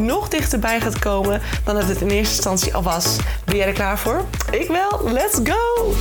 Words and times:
nog 0.00 0.28
dichterbij 0.28 0.80
gaat 0.80 0.98
komen 0.98 1.40
dan 1.64 1.74
dat 1.74 1.88
het 1.88 2.00
in 2.00 2.08
eerste 2.08 2.34
instantie 2.34 2.74
al 2.74 2.82
was. 2.82 3.16
Ben 3.44 3.56
jij 3.56 3.66
er 3.66 3.72
klaar 3.72 3.98
voor? 3.98 4.24
Ik 4.50 4.68
wel. 4.68 5.12
Let's 5.12 5.40
go! 5.44 5.94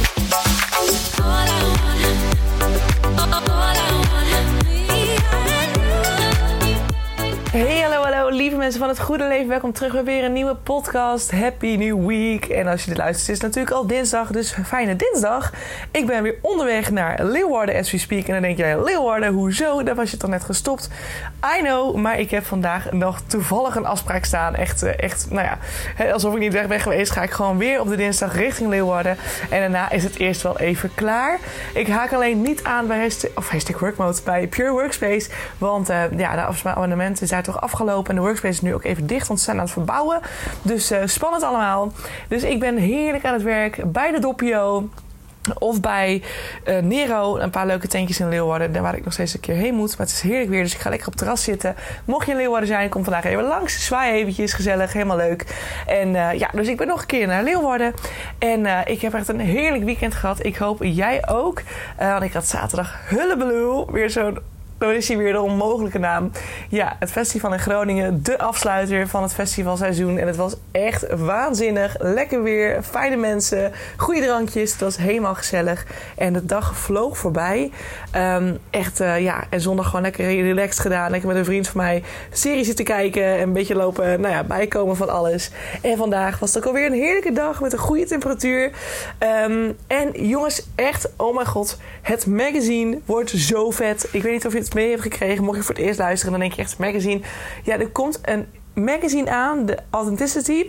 Van 8.78 8.88
het 8.88 9.00
goede 9.00 9.28
leven. 9.28 9.48
Welkom 9.48 9.74
terug 9.74 9.92
bij 9.92 10.04
weer 10.04 10.24
een 10.24 10.34
nieuwe 10.34 10.56
podcast. 10.56 11.32
Happy 11.32 11.76
New 11.76 12.08
Week. 12.08 12.46
En 12.46 12.68
als 12.68 12.84
je 12.84 12.90
dit 12.90 12.98
luistert, 12.98 13.30
is 13.30 13.34
het 13.34 13.44
natuurlijk 13.44 13.76
al 13.76 13.88
dinsdag, 13.88 14.32
dus 14.32 14.56
fijne 14.66 14.96
dinsdag. 14.96 15.54
Ik 15.92 16.06
ben 16.06 16.24
weer 16.24 16.36
onderweg 16.42 16.92
naar 16.92 17.24
Leeuwarden 17.26 17.76
as 17.76 17.92
we 17.92 17.98
speak. 17.98 18.26
En 18.26 18.34
dan 18.34 18.42
denk 18.42 18.58
jij, 18.58 18.84
Leeuwarden, 18.84 19.34
hoezo? 19.34 19.84
Daar 19.84 19.96
was 19.96 20.12
je 20.12 20.18
toch 20.18 20.30
net 20.30 20.44
gestopt? 20.44 20.90
I 21.58 21.62
know, 21.62 21.96
maar 21.96 22.20
ik 22.20 22.32
heb 22.32 22.46
vandaag 22.46 22.92
nog 22.92 23.22
toevallig 23.28 23.76
een 23.76 23.86
afspraak 23.86 24.26
staan. 24.26 24.56
Echt, 24.56 24.84
eh, 24.84 25.00
echt 25.00 25.28
nou 25.30 25.48
ja, 25.48 26.12
alsof 26.12 26.34
ik 26.34 26.40
niet 26.40 26.54
weg 26.54 26.68
ben 26.68 26.80
geweest, 26.80 27.12
ga 27.12 27.22
ik 27.22 27.32
gewoon 27.32 27.58
weer 27.58 27.80
op 27.80 27.90
de 27.90 27.96
dinsdag 27.96 28.36
richting 28.36 28.70
Leeuwarden. 28.70 29.18
En 29.50 29.60
daarna 29.60 29.92
is 29.92 30.04
het 30.04 30.18
eerst 30.18 30.42
wel 30.42 30.60
even 30.60 30.92
klaar. 30.96 31.40
Ik 31.74 31.88
haak 31.88 32.14
alleen 32.14 32.42
niet 32.42 32.64
aan 32.64 32.88
bij 32.88 33.00
hashtag, 33.00 33.32
of 33.36 33.50
hashtag 33.50 33.80
workmode, 33.80 34.22
bij 34.24 34.48
Pure 34.48 34.72
Workspace. 34.72 35.30
Want 35.58 35.90
uh, 35.90 36.02
ja, 36.18 36.52
de 36.52 36.70
abonnementen 36.70 37.28
zijn 37.28 37.44
toch 37.44 37.62
afgelopen. 37.62 38.10
En 38.10 38.16
de 38.16 38.22
workspace 38.22 38.59
nu 38.62 38.74
ook 38.74 38.84
even 38.84 39.08
dicht, 39.08 39.28
want 39.28 39.40
ze 39.40 39.46
zijn 39.46 39.58
aan 39.58 39.64
het 39.64 39.74
verbouwen. 39.74 40.20
Dus 40.62 40.92
uh, 40.92 41.00
spannend 41.06 41.44
allemaal. 41.44 41.92
Dus 42.28 42.44
ik 42.44 42.60
ben 42.60 42.78
heerlijk 42.78 43.26
aan 43.26 43.34
het 43.34 43.44
werk 43.44 43.92
bij 43.92 44.12
de 44.12 44.20
Doppio. 44.20 44.90
Of 45.58 45.80
bij 45.80 46.24
uh, 46.66 46.78
Nero, 46.78 47.38
een 47.38 47.50
paar 47.50 47.66
leuke 47.66 47.88
tentjes 47.88 48.20
in 48.20 48.30
Leeuwarden, 48.30 48.74
daar 48.74 48.82
waar 48.82 48.98
ik 48.98 49.04
nog 49.04 49.14
steeds 49.14 49.34
een 49.34 49.40
keer 49.40 49.56
heen 49.56 49.74
moet. 49.74 49.98
Maar 49.98 50.08
het 50.08 50.16
is 50.16 50.22
heerlijk 50.22 50.50
weer, 50.50 50.64
dus 50.64 50.74
ik 50.74 50.80
ga 50.80 50.90
lekker 50.90 51.08
op 51.08 51.14
het 51.14 51.22
terras 51.22 51.44
zitten. 51.44 51.76
Mocht 52.06 52.26
je 52.26 52.32
in 52.32 52.38
Leeuwarden 52.38 52.68
zijn, 52.68 52.90
kom 52.90 53.04
vandaag 53.04 53.24
even 53.24 53.44
langs. 53.44 53.86
Zwaai 53.86 54.14
eventjes, 54.14 54.54
gezellig, 54.54 54.94
helemaal 54.94 55.18
leuk. 55.18 55.46
En 55.88 56.08
uh, 56.08 56.34
ja, 56.34 56.50
dus 56.54 56.68
ik 56.68 56.78
ben 56.78 56.88
nog 56.88 57.02
een 57.02 57.08
keer 57.08 57.28
naar 57.28 57.44
Leeuwarden. 57.44 57.94
En 58.40 58.88
ik 58.88 59.02
heb 59.02 59.14
echt 59.14 59.28
een 59.28 59.40
heerlijk 59.40 59.84
weekend 59.84 60.14
gehad. 60.14 60.46
Ik 60.46 60.58
hoop 60.58 60.84
jij 60.84 61.28
ook. 61.28 61.62
want 61.98 62.24
ik 62.24 62.34
had 62.34 62.48
zaterdag 62.48 62.96
hullebelul, 63.08 63.92
weer 63.92 64.10
zo'n 64.10 64.38
dan 64.80 64.94
is 64.94 65.08
hij 65.08 65.18
weer 65.18 65.34
de 65.34 65.42
onmogelijke 65.42 65.98
naam. 65.98 66.32
Ja, 66.70 66.96
het 67.00 67.12
festival 67.12 67.54
in 67.54 67.60
Groningen. 67.60 68.24
De 68.24 68.40
afsluiter 68.40 69.08
van 69.08 69.24
het 69.24 69.34
festivalseizoen. 69.34 70.18
En 70.18 70.28
het 70.28 70.36
was 70.36 70.56
echt 70.72 71.16
waanzinnig. 71.16 71.96
Lekker 72.00 72.44
weer. 72.44 72.84
Fijne 72.84 73.16
mensen. 73.16 73.72
Goede 73.98 74.22
drankjes. 74.22 74.72
Het 74.72 74.82
was 74.82 74.98
helemaal 74.98 75.36
gezellig. 75.36 75.86
En 76.18 76.34
de 76.34 76.46
dag 76.46 76.78
vloog 76.78 77.18
voorbij. 77.18 77.72
Um, 78.16 78.58
echt, 78.70 79.02
uh, 79.02 79.20
ja. 79.20 79.44
En 79.50 79.62
zondag 79.62 79.86
gewoon 79.86 80.02
lekker 80.02 80.26
relaxed 80.26 80.80
gedaan. 80.80 81.12
Lekker 81.12 81.28
met 81.30 81.38
een 81.38 81.46
vriend 81.46 81.68
van 81.68 81.82
mij 81.82 82.04
serie 82.32 82.64
zitten 82.64 82.86
kijken. 82.86 83.24
En 83.24 83.42
een 83.42 83.54
beetje 83.54 83.76
lopen, 83.76 84.22
nou 84.22 84.34
ja, 84.34 84.44
bijkomen 84.44 84.96
van 84.96 85.10
alles. 85.10 85.52
En 85.82 85.98
vandaag 85.98 86.40
was 86.40 86.54
het 86.54 86.64
ook 86.64 86.70
alweer 86.70 86.86
een 86.86 86.94
heerlijke 86.94 87.32
dag. 87.32 87.62
Met 87.62 87.74
een 87.74 87.80
goede 87.80 88.06
temperatuur. 88.06 88.72
Um, 89.48 89.78
en 89.88 90.28
jongens, 90.28 90.68
echt, 90.76 91.10
oh 91.16 91.36
mijn 91.36 91.48
god. 91.48 91.78
Het 92.02 92.26
magazine 92.26 93.00
wordt 93.06 93.30
zo 93.30 93.72
vet. 93.72 94.08
Ik 94.12 94.24
weet 94.24 94.34
niet 94.34 94.46
of 94.46 94.54
je 94.54 94.60
het 94.60 94.69
mee 94.74 94.90
hebt 94.90 95.02
gekregen, 95.02 95.44
mocht 95.44 95.58
je 95.58 95.64
voor 95.64 95.76
het 95.76 95.84
eerst 95.84 96.00
luisteren, 96.00 96.32
dan 96.32 96.42
denk 96.42 96.54
je 96.54 96.62
echt 96.62 96.78
magazine. 96.78 97.22
Ja, 97.64 97.80
er 97.80 97.90
komt 97.90 98.20
een 98.22 98.48
magazine 98.74 99.30
aan, 99.30 99.66
de 99.66 99.78
Authenticity. 99.90 100.66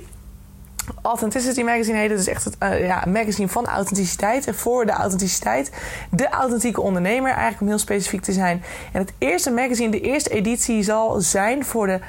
Authenticity 1.03 1.63
Magazine 1.63 1.99
heet. 1.99 2.09
Dus 2.09 2.27
echt 2.27 2.45
het 2.45 2.57
uh, 2.63 2.87
ja, 2.87 3.05
magazine 3.09 3.49
van 3.49 3.67
authenticiteit. 3.67 4.47
En 4.47 4.55
voor 4.55 4.87
de 4.87 4.93
authenticiteit. 4.93 5.73
De 6.11 6.29
authentieke 6.29 6.81
ondernemer, 6.81 7.31
eigenlijk 7.31 7.61
om 7.61 7.69
heel 7.69 7.79
specifiek 7.79 8.23
te 8.23 8.33
zijn. 8.33 8.63
En 8.93 9.01
het 9.01 9.13
eerste 9.19 9.51
magazine, 9.51 9.91
de 9.91 10.01
eerste 10.01 10.31
editie, 10.31 10.83
zal 10.83 11.21
zijn 11.21 11.65
voor 11.65 11.87
de 11.87 12.01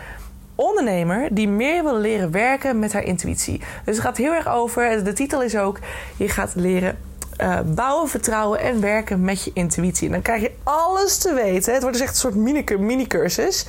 ondernemer 0.55 1.27
die 1.31 1.47
meer 1.47 1.83
wil 1.83 1.97
leren 1.97 2.31
werken 2.31 2.79
met 2.79 2.93
haar 2.93 3.03
intuïtie. 3.03 3.59
Dus 3.85 3.95
het 3.95 4.05
gaat 4.05 4.17
heel 4.17 4.33
erg 4.33 4.47
over, 4.47 5.03
de 5.03 5.13
titel 5.13 5.43
is 5.43 5.57
ook, 5.57 5.79
je 6.17 6.29
gaat 6.29 6.51
leren 6.55 6.97
uh, 7.41 7.59
bouwen 7.65 8.09
vertrouwen 8.09 8.59
en 8.59 8.81
werken 8.81 9.21
met 9.21 9.43
je 9.43 9.51
intuïtie. 9.53 10.05
En 10.07 10.13
dan 10.13 10.21
krijg 10.21 10.41
je 10.41 10.51
alles 10.63 11.17
te 11.17 11.33
weten. 11.33 11.73
Het 11.73 11.81
wordt 11.81 11.97
dus 11.97 12.07
echt 12.07 12.23
een 12.23 12.33
soort 12.33 12.79
mini-cursus. 12.79 13.65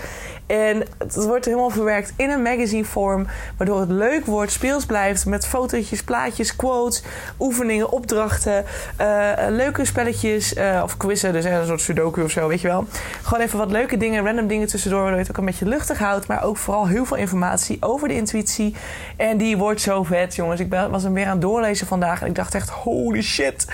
En 0.52 0.82
het 0.98 1.14
wordt 1.14 1.44
helemaal 1.44 1.70
verwerkt 1.70 2.12
in 2.16 2.30
een 2.30 2.42
magazine 2.42 2.84
vorm, 2.84 3.26
waardoor 3.56 3.80
het 3.80 3.90
leuk 3.90 4.26
wordt, 4.26 4.52
speels 4.52 4.86
blijft 4.86 5.26
met 5.26 5.46
fotootjes, 5.46 6.02
plaatjes, 6.02 6.56
quotes, 6.56 7.02
oefeningen, 7.40 7.90
opdrachten, 7.90 8.64
uh, 9.00 9.30
leuke 9.48 9.84
spelletjes 9.84 10.54
uh, 10.54 10.80
of 10.84 10.96
quizzen, 10.96 11.32
dus 11.32 11.44
een 11.44 11.66
soort 11.66 11.80
sudoku 11.80 12.22
of 12.22 12.30
zo, 12.30 12.48
weet 12.48 12.60
je 12.60 12.68
wel. 12.68 12.86
Gewoon 13.22 13.44
even 13.44 13.58
wat 13.58 13.70
leuke 13.70 13.96
dingen, 13.96 14.24
random 14.24 14.46
dingen 14.46 14.68
tussendoor, 14.68 15.00
waardoor 15.00 15.18
je 15.18 15.24
het 15.26 15.32
ook 15.32 15.38
een 15.38 15.50
beetje 15.50 15.68
luchtig 15.68 15.98
houdt, 15.98 16.26
maar 16.26 16.44
ook 16.44 16.56
vooral 16.56 16.86
heel 16.86 17.04
veel 17.04 17.16
informatie 17.16 17.76
over 17.80 18.08
de 18.08 18.14
intuïtie. 18.14 18.74
En 19.16 19.36
die 19.36 19.56
wordt 19.56 19.80
zo 19.80 20.02
vet, 20.02 20.34
jongens. 20.34 20.60
Ik 20.60 20.74
was 20.91 21.02
hem 21.02 21.14
weer 21.14 21.26
aan 21.26 21.30
het 21.30 21.41
doorlezen 21.41 21.86
vandaag 21.86 22.20
en 22.20 22.26
ik 22.26 22.34
dacht 22.34 22.54
echt, 22.54 22.68
holy 22.68 23.22
shit. 23.22 23.66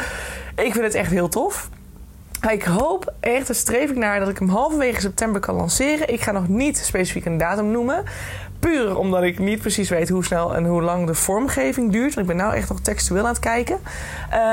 Ik 0.57 0.73
vind 0.73 0.85
het 0.85 0.95
echt 0.95 1.11
heel 1.11 1.29
tof. 1.29 1.69
Ik 2.47 2.63
hoop 2.63 3.13
echt, 3.21 3.47
daar 3.47 3.57
streef 3.57 3.91
ik 3.91 3.97
naar, 3.97 4.21
dat 4.21 4.29
ik 4.29 4.39
hem 4.39 4.49
halverwege 4.49 5.01
september 5.01 5.41
kan 5.41 5.55
lanceren. 5.55 6.13
Ik 6.13 6.21
ga 6.21 6.33
nog 6.33 6.49
niet 6.49 6.77
specifiek 6.77 7.25
een 7.25 7.39
datum 7.39 7.71
noemen. 7.71 8.05
Omdat 8.77 9.23
ik 9.23 9.39
niet 9.39 9.61
precies 9.61 9.89
weet 9.89 10.09
hoe 10.09 10.25
snel 10.25 10.55
en 10.55 10.65
hoe 10.65 10.83
lang 10.83 11.07
de 11.07 11.15
vormgeving 11.15 11.93
duurt. 11.93 12.15
Want 12.15 12.29
ik 12.29 12.37
ben 12.37 12.45
nou 12.45 12.55
echt 12.55 12.69
nog 12.69 12.81
textueel 12.81 13.23
aan 13.23 13.29
het 13.29 13.39
kijken. 13.39 13.79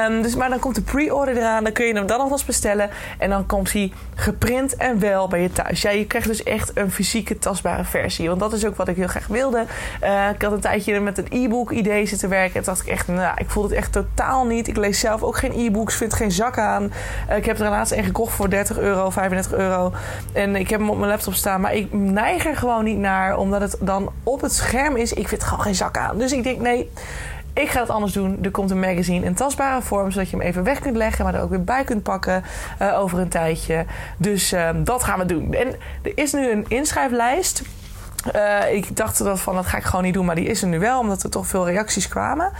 Um, 0.09 0.21
dus, 0.21 0.35
maar 0.35 0.49
dan 0.49 0.59
komt 0.59 0.75
de 0.75 0.81
pre-order 0.81 1.37
eraan. 1.37 1.63
Dan 1.63 1.73
kun 1.73 1.85
je 1.85 1.93
hem 1.93 2.07
dan 2.07 2.19
alvast 2.19 2.45
bestellen. 2.45 2.89
En 3.17 3.29
dan 3.29 3.45
komt 3.45 3.71
hij 3.71 3.91
geprint 4.15 4.75
en 4.75 4.99
wel 4.99 5.27
bij 5.27 5.41
je 5.41 5.51
thuis. 5.51 5.81
Ja, 5.81 5.89
je 5.89 6.05
krijgt 6.05 6.27
dus 6.27 6.43
echt 6.43 6.71
een 6.73 6.91
fysieke 6.91 7.39
tastbare 7.39 7.83
versie. 7.83 8.27
Want 8.27 8.39
dat 8.39 8.53
is 8.53 8.65
ook 8.65 8.75
wat 8.75 8.87
ik 8.87 8.95
heel 8.95 9.07
graag 9.07 9.27
wilde. 9.27 9.65
Uh, 10.03 10.29
ik 10.29 10.41
had 10.41 10.51
een 10.51 10.59
tijdje 10.59 10.99
met 10.99 11.17
een 11.17 11.27
e-book 11.29 11.71
idee 11.71 12.05
zitten 12.05 12.29
werken. 12.29 12.59
En 12.59 12.63
dacht 12.63 12.81
ik 12.81 12.87
echt, 12.87 13.07
nou, 13.07 13.33
ik 13.37 13.49
voel 13.49 13.63
het 13.63 13.71
echt 13.71 13.91
totaal 13.91 14.45
niet. 14.45 14.67
Ik 14.67 14.77
lees 14.77 14.99
zelf 14.99 15.23
ook 15.23 15.37
geen 15.37 15.53
e-books. 15.55 15.95
Vind 15.95 16.13
geen 16.13 16.31
zak 16.31 16.57
aan. 16.57 16.91
Uh, 17.29 17.37
ik 17.37 17.45
heb 17.45 17.59
er 17.59 17.69
laatst 17.69 17.93
een 17.93 18.03
gekocht 18.03 18.33
voor 18.33 18.49
30 18.49 18.79
euro, 18.79 19.09
35 19.09 19.53
euro. 19.53 19.93
En 20.33 20.55
ik 20.55 20.69
heb 20.69 20.79
hem 20.79 20.89
op 20.89 20.97
mijn 20.97 21.09
laptop 21.09 21.33
staan. 21.33 21.61
Maar 21.61 21.73
ik 21.73 21.93
neig 21.93 22.45
er 22.45 22.55
gewoon 22.55 22.83
niet 22.83 22.97
naar. 22.97 23.37
Omdat 23.37 23.61
het 23.61 23.77
dan 23.79 24.04
op 24.23 24.41
het 24.41 24.53
scherm 24.53 24.95
is, 24.95 25.13
ik 25.13 25.27
vind 25.27 25.43
gewoon 25.43 25.61
geen 25.61 25.75
zak 25.75 25.97
aan. 25.97 26.17
Dus 26.17 26.31
ik 26.31 26.43
denk, 26.43 26.59
nee, 26.59 26.91
ik 27.55 27.69
ga 27.69 27.79
het 27.79 27.89
anders 27.89 28.13
doen. 28.13 28.39
Er 28.41 28.51
komt 28.51 28.71
een 28.71 28.79
magazine 28.79 29.25
in 29.25 29.33
tastbare 29.33 29.81
vorm, 29.81 30.11
zodat 30.11 30.29
je 30.29 30.37
hem 30.37 30.45
even 30.45 30.63
weg 30.63 30.79
kunt 30.79 30.95
leggen, 30.95 31.25
maar 31.25 31.35
er 31.35 31.41
ook 31.41 31.49
weer 31.49 31.63
bij 31.63 31.83
kunt 31.83 32.03
pakken 32.03 32.43
uh, 32.81 32.99
over 32.99 33.19
een 33.19 33.29
tijdje. 33.29 33.85
Dus 34.17 34.53
uh, 34.53 34.69
dat 34.75 35.03
gaan 35.03 35.19
we 35.19 35.25
doen. 35.25 35.53
En 35.53 35.67
er 36.01 36.11
is 36.15 36.33
nu 36.33 36.51
een 36.51 36.65
inschrijflijst. 36.67 37.61
Uh, 38.35 38.73
ik 38.73 38.97
dacht 38.97 39.17
dat 39.17 39.39
van 39.39 39.55
dat 39.55 39.65
ga 39.65 39.77
ik 39.77 39.83
gewoon 39.83 40.05
niet 40.05 40.13
doen, 40.13 40.25
maar 40.25 40.35
die 40.35 40.45
is 40.45 40.61
er 40.61 40.67
nu 40.67 40.79
wel, 40.79 40.99
omdat 40.99 41.23
er 41.23 41.29
toch 41.29 41.47
veel 41.47 41.65
reacties 41.65 42.07
kwamen. 42.07 42.51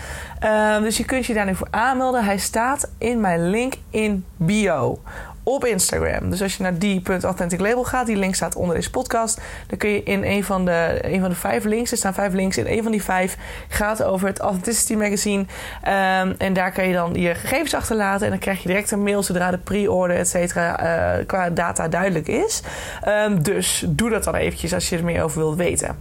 dus 0.82 0.98
je 0.98 1.06
kunt 1.06 1.26
je 1.26 1.34
daar 1.34 1.46
nu 1.46 1.56
voor 1.56 1.68
aanmelden. 1.72 2.26
Hij 2.26 2.38
staat 2.38 2.90
in 2.98 3.20
mijn 3.20 3.50
link 3.50 3.74
in 3.90 4.26
bio 4.36 5.00
op 5.48 5.66
Instagram. 5.66 6.30
Dus 6.30 6.42
als 6.42 6.58
je 6.58 6.64
naar 6.64 6.78
die.authenticlabel 6.78 7.84
gaat, 7.84 8.06
die 8.06 8.16
link 8.16 8.36
staat 8.36 8.56
onder 8.56 8.76
deze 8.76 8.90
podcast, 8.90 9.42
dan 9.68 9.78
kun 9.78 9.90
je 9.90 10.04
in 10.04 10.24
een 10.24 10.44
van 10.44 10.66
de, 10.66 11.00
een 11.02 11.20
van 11.20 11.30
de 11.30 11.36
vijf 11.36 11.64
links, 11.64 11.92
er 11.92 11.98
staan 11.98 12.14
vijf 12.14 12.34
links, 12.34 12.58
in 12.58 12.68
een 12.68 12.84
van 12.84 12.92
die 12.92 13.04
vijf 13.04 13.38
gaat 13.68 14.04
over 14.04 14.28
het 14.28 14.40
Authenticity 14.40 14.96
Magazine. 14.96 15.40
Um, 15.42 16.36
en 16.38 16.54
daar 16.54 16.72
kan 16.72 16.88
je 16.88 16.94
dan 16.94 17.14
je 17.14 17.36
gegevens 17.36 17.74
achterlaten 17.74 18.26
en 18.26 18.30
dan 18.30 18.40
krijg 18.40 18.62
je 18.62 18.68
direct 18.68 18.92
een 18.92 19.04
mail 19.04 19.24
zodra 19.24 19.52
de 19.52 19.58
pre-order, 19.58 20.18
et 20.18 20.28
cetera, 20.28 20.84
uh, 21.18 21.26
qua 21.26 21.50
data 21.50 21.88
duidelijk 21.88 22.28
is. 22.28 22.62
Um, 23.08 23.44
dus 23.44 23.86
doe 23.88 24.10
dat 24.10 24.24
dan 24.24 24.36
eventjes 24.36 24.74
als 24.74 24.90
je 24.90 24.98
er 24.98 25.04
meer 25.04 25.24
over 25.24 25.40
wilt 25.40 25.58
weten. 25.58 25.98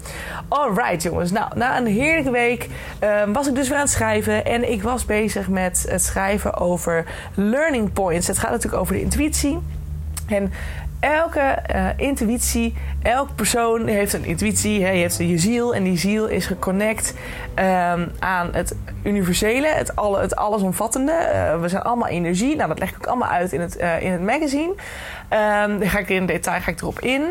Alright 0.48 1.02
jongens, 1.02 1.30
nou, 1.30 1.50
na 1.54 1.78
een 1.78 1.86
heerlijke 1.86 2.30
week 2.30 2.68
um, 3.22 3.32
was 3.32 3.48
ik 3.48 3.54
dus 3.54 3.68
weer 3.68 3.76
aan 3.76 3.84
het 3.84 3.92
schrijven 3.92 4.44
en 4.44 4.72
ik 4.72 4.82
was 4.82 5.04
bezig 5.04 5.48
met 5.48 5.86
het 5.88 6.02
schrijven 6.02 6.56
over 6.56 7.04
learning 7.34 7.92
points. 7.92 8.26
Het 8.26 8.38
gaat 8.38 8.50
natuurlijk 8.50 8.82
over 8.82 8.94
de 8.94 9.00
intuïtie 9.00 9.32
en 10.28 10.52
elke 11.00 11.58
uh, 11.74 11.88
intuïtie, 11.96 12.74
elk 13.02 13.34
persoon 13.34 13.86
heeft 13.86 14.12
een 14.12 14.24
intuïtie. 14.24 14.84
Hè? 14.84 14.90
Je 14.90 15.00
hebt 15.00 15.16
je 15.16 15.38
ziel 15.38 15.74
en 15.74 15.82
die 15.82 15.98
ziel 15.98 16.26
is 16.26 16.46
geconnect 16.46 17.14
um, 17.58 18.10
aan 18.18 18.48
het 18.52 18.76
universele, 19.02 19.66
het, 19.66 19.96
alle, 19.96 20.20
het 20.20 20.36
allesomvattende. 20.36 21.12
Uh, 21.12 21.60
we 21.60 21.68
zijn 21.68 21.82
allemaal 21.82 22.08
energie. 22.08 22.56
Nou, 22.56 22.68
dat 22.68 22.78
leg 22.78 22.88
ik 22.88 22.96
ook 22.96 23.06
allemaal 23.06 23.28
uit 23.28 23.52
in 23.52 23.60
het, 23.60 23.80
uh, 23.80 24.02
in 24.02 24.12
het 24.12 24.22
magazine. 24.22 24.70
Um, 24.70 25.78
daar 25.78 25.88
ga 25.88 25.98
ik 25.98 26.08
in 26.08 26.26
detail 26.26 26.60
ga 26.60 26.70
ik 26.70 26.80
erop 26.80 27.00
in. 27.00 27.22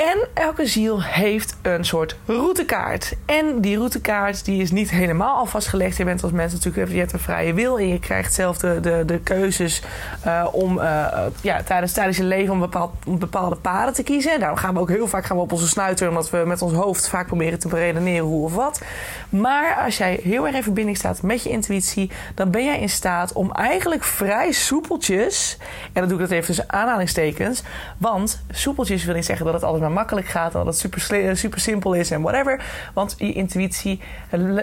En 0.00 0.28
elke 0.34 0.66
ziel 0.66 1.02
heeft 1.02 1.56
een 1.62 1.84
soort 1.84 2.16
routekaart. 2.26 3.14
En 3.26 3.60
die 3.60 3.76
routekaart 3.76 4.44
die 4.44 4.62
is 4.62 4.70
niet 4.70 4.90
helemaal 4.90 5.36
al 5.36 5.46
vastgelegd. 5.46 5.96
Je 5.96 6.04
bent 6.04 6.22
als 6.22 6.32
mens 6.32 6.52
natuurlijk 6.52 6.92
je 6.92 6.98
hebt 6.98 7.12
een 7.12 7.18
vrije 7.18 7.54
wil 7.54 7.78
en 7.78 7.88
je 7.88 7.98
krijgt 7.98 8.34
zelf 8.34 8.58
de, 8.58 8.80
de, 8.80 9.02
de 9.06 9.18
keuzes 9.18 9.82
uh, 10.26 10.46
om 10.52 10.78
uh, 10.78 11.06
ja, 11.40 11.62
tijdens, 11.62 11.92
tijdens 11.92 12.16
je 12.16 12.24
leven 12.24 12.52
om, 12.52 12.60
bepaald, 12.60 12.92
om 13.06 13.18
bepaalde 13.18 13.56
paden 13.56 13.94
te 13.94 14.02
kiezen. 14.02 14.32
En 14.32 14.40
daarom 14.40 14.58
gaan 14.58 14.74
we 14.74 14.80
ook 14.80 14.88
heel 14.88 15.06
vaak 15.06 15.24
gaan 15.24 15.36
we 15.36 15.42
op 15.42 15.52
onze 15.52 15.68
snuiter, 15.68 16.08
omdat 16.08 16.30
we 16.30 16.42
met 16.46 16.62
ons 16.62 16.72
hoofd 16.72 17.08
vaak 17.08 17.26
proberen 17.26 17.58
te 17.58 17.68
beredeneren 17.68 18.26
hoe 18.26 18.44
of 18.44 18.54
wat. 18.54 18.82
Maar 19.28 19.74
als 19.84 19.96
jij 19.96 20.20
heel 20.22 20.46
erg 20.46 20.56
in 20.56 20.62
verbinding 20.62 20.96
staat 20.96 21.22
met 21.22 21.42
je 21.42 21.50
intuïtie, 21.50 22.10
dan 22.34 22.50
ben 22.50 22.64
jij 22.64 22.80
in 22.80 22.88
staat 22.88 23.32
om 23.32 23.52
eigenlijk 23.52 24.04
vrij 24.04 24.52
soepeltjes, 24.52 25.56
en 25.92 26.00
dan 26.00 26.08
doe 26.08 26.12
ik 26.12 26.24
dat 26.24 26.30
even 26.30 26.46
tussen 26.46 26.72
aanhalingstekens, 26.72 27.62
want 27.98 28.42
soepeltjes 28.50 29.04
wil 29.04 29.14
niet 29.14 29.24
zeggen 29.24 29.44
dat 29.44 29.54
het 29.54 29.64
altijd 29.64 29.82
maar 29.82 29.88
makkelijk 29.90 30.26
gaat, 30.26 30.52
dat 30.52 30.66
het 30.66 30.78
super, 30.78 31.36
super 31.36 31.60
simpel 31.60 31.92
is 31.92 32.10
en 32.10 32.22
whatever. 32.22 32.64
Want 32.94 33.14
je 33.18 33.32
intuïtie 33.32 34.00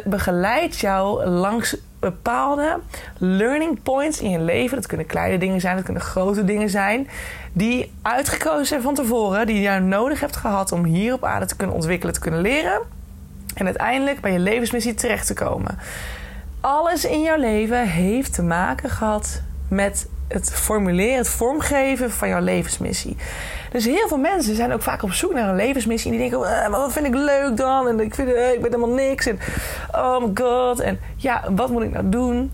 begeleidt 0.06 0.80
jou 0.80 1.26
langs 1.26 1.78
bepaalde 2.00 2.80
learning 3.18 3.84
points 3.84 4.22
in 4.22 4.30
je 4.30 4.40
leven. 4.40 4.76
Dat 4.76 4.88
kunnen 4.88 5.06
kleine 5.06 5.38
dingen 5.38 5.62
zijn, 5.62 5.76
dat 5.76 5.86
kunnen 5.86 6.04
grote 6.04 6.46
dingen 6.46 6.70
zijn. 6.70 7.08
Die 7.54 7.94
uitgekozen 8.02 8.66
zijn 8.66 8.82
van 8.82 8.96
tevoren, 8.96 9.48
die 9.48 9.62
je 9.62 9.80
nodig 9.80 10.20
hebt 10.20 10.36
gehad 10.36 10.72
om 10.72 10.84
hier 10.84 11.14
op 11.14 11.24
aarde 11.24 11.46
te 11.46 11.56
kunnen 11.56 11.76
ontwikkelen, 11.76 12.14
te 12.14 12.20
kunnen 12.20 12.42
leren. 12.42 12.82
En 13.54 13.66
uiteindelijk 13.66 14.22
bij 14.22 14.32
je 14.32 14.40
levensmissie 14.40 14.94
terecht 14.94 15.28
te 15.28 15.34
komen. 15.34 15.78
Alles 16.62 17.06
in 17.06 17.22
jouw 17.22 17.38
leven 17.38 17.88
heeft 17.88 18.34
te 18.34 18.44
maken 18.44 18.90
gehad 18.90 19.42
met 19.70 20.08
het 20.28 20.54
formuleren, 20.54 21.18
het 21.18 21.30
vormgeven 21.30 22.12
van 22.12 22.28
jouw 22.28 22.42
levensmissie. 22.42 23.18
Dus 23.72 23.86
heel 23.86 24.08
veel 24.08 24.18
mensen 24.18 24.56
zijn 24.56 24.74
ook 24.74 24.82
vaak 24.82 25.04
op 25.04 25.12
zoek 25.12 25.34
naar 25.34 25.50
een 25.50 25.56
levensmissie. 25.56 26.12
En 26.12 26.18
die 26.18 26.30
denken, 26.30 26.64
eh, 26.64 26.70
wat 26.70 26.94
vind 26.94 27.06
ik 27.06 27.14
leuk 27.14 27.58
dan? 27.58 27.88
En 27.88 28.00
ik, 28.00 28.16
vind, 28.16 28.34
eh, 28.34 28.52
ik 28.52 28.62
ben 28.62 28.72
helemaal 28.72 28.96
niks. 28.96 29.26
En 29.26 29.40
oh 29.92 30.24
my 30.24 30.32
god. 30.34 30.80
En 30.80 31.00
ja, 31.16 31.44
wat 31.52 31.70
moet 31.70 31.84
ik 31.84 31.92
nou 31.92 32.10
doen? 32.10 32.52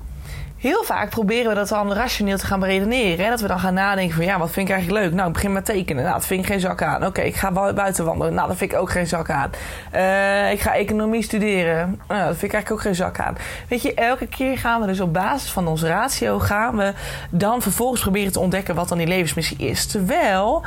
Heel 0.63 0.83
vaak 0.83 1.09
proberen 1.09 1.49
we 1.49 1.55
dat 1.55 1.67
dan 1.67 1.93
rationeel 1.93 2.37
te 2.37 2.45
gaan 2.45 2.59
beredeneren. 2.59 3.23
Hè? 3.23 3.29
Dat 3.29 3.41
we 3.41 3.47
dan 3.47 3.59
gaan 3.59 3.73
nadenken 3.73 4.15
van 4.15 4.25
ja, 4.25 4.39
wat 4.39 4.51
vind 4.51 4.67
ik 4.67 4.73
eigenlijk 4.73 5.03
leuk? 5.03 5.13
Nou, 5.13 5.27
ik 5.27 5.33
begin 5.33 5.53
met 5.53 5.65
tekenen. 5.65 6.03
Nou, 6.03 6.15
dat 6.15 6.25
vind 6.25 6.39
ik 6.39 6.45
geen 6.45 6.59
zak 6.59 6.81
aan. 6.81 7.05
Oké, 7.05 7.21
ik 7.21 7.35
ga 7.35 7.73
buiten 7.73 8.05
wandelen. 8.05 8.33
Nou, 8.33 8.47
dat 8.47 8.57
vind 8.57 8.71
ik 8.71 8.77
ook 8.77 8.91
geen 8.91 9.07
zak 9.07 9.29
aan. 9.29 9.49
Uh, 9.95 10.51
ik 10.51 10.61
ga 10.61 10.75
economie 10.75 11.23
studeren. 11.23 12.01
Nou, 12.07 12.19
dat 12.19 12.37
vind 12.37 12.43
ik 12.43 12.53
eigenlijk 12.53 12.71
ook 12.71 12.81
geen 12.81 12.95
zak 12.95 13.19
aan. 13.19 13.37
Weet 13.67 13.81
je, 13.81 13.93
elke 13.93 14.27
keer 14.27 14.57
gaan 14.57 14.81
we 14.81 14.87
dus 14.87 14.99
op 14.99 15.13
basis 15.13 15.51
van 15.51 15.67
ons 15.67 15.83
ratio... 15.83 16.39
gaan 16.39 16.77
we 16.77 16.93
dan 17.29 17.61
vervolgens 17.61 18.01
proberen 18.01 18.31
te 18.31 18.39
ontdekken 18.39 18.75
wat 18.75 18.89
dan 18.89 18.97
die 18.97 19.07
levensmissie 19.07 19.57
is. 19.57 19.85
Terwijl, 19.85 20.65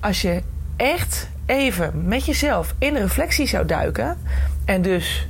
als 0.00 0.22
je 0.22 0.42
echt 0.76 1.28
even 1.46 1.92
met 2.04 2.24
jezelf 2.24 2.74
in 2.78 2.96
reflectie 2.96 3.46
zou 3.46 3.66
duiken... 3.66 4.18
en 4.64 4.82
dus 4.82 5.28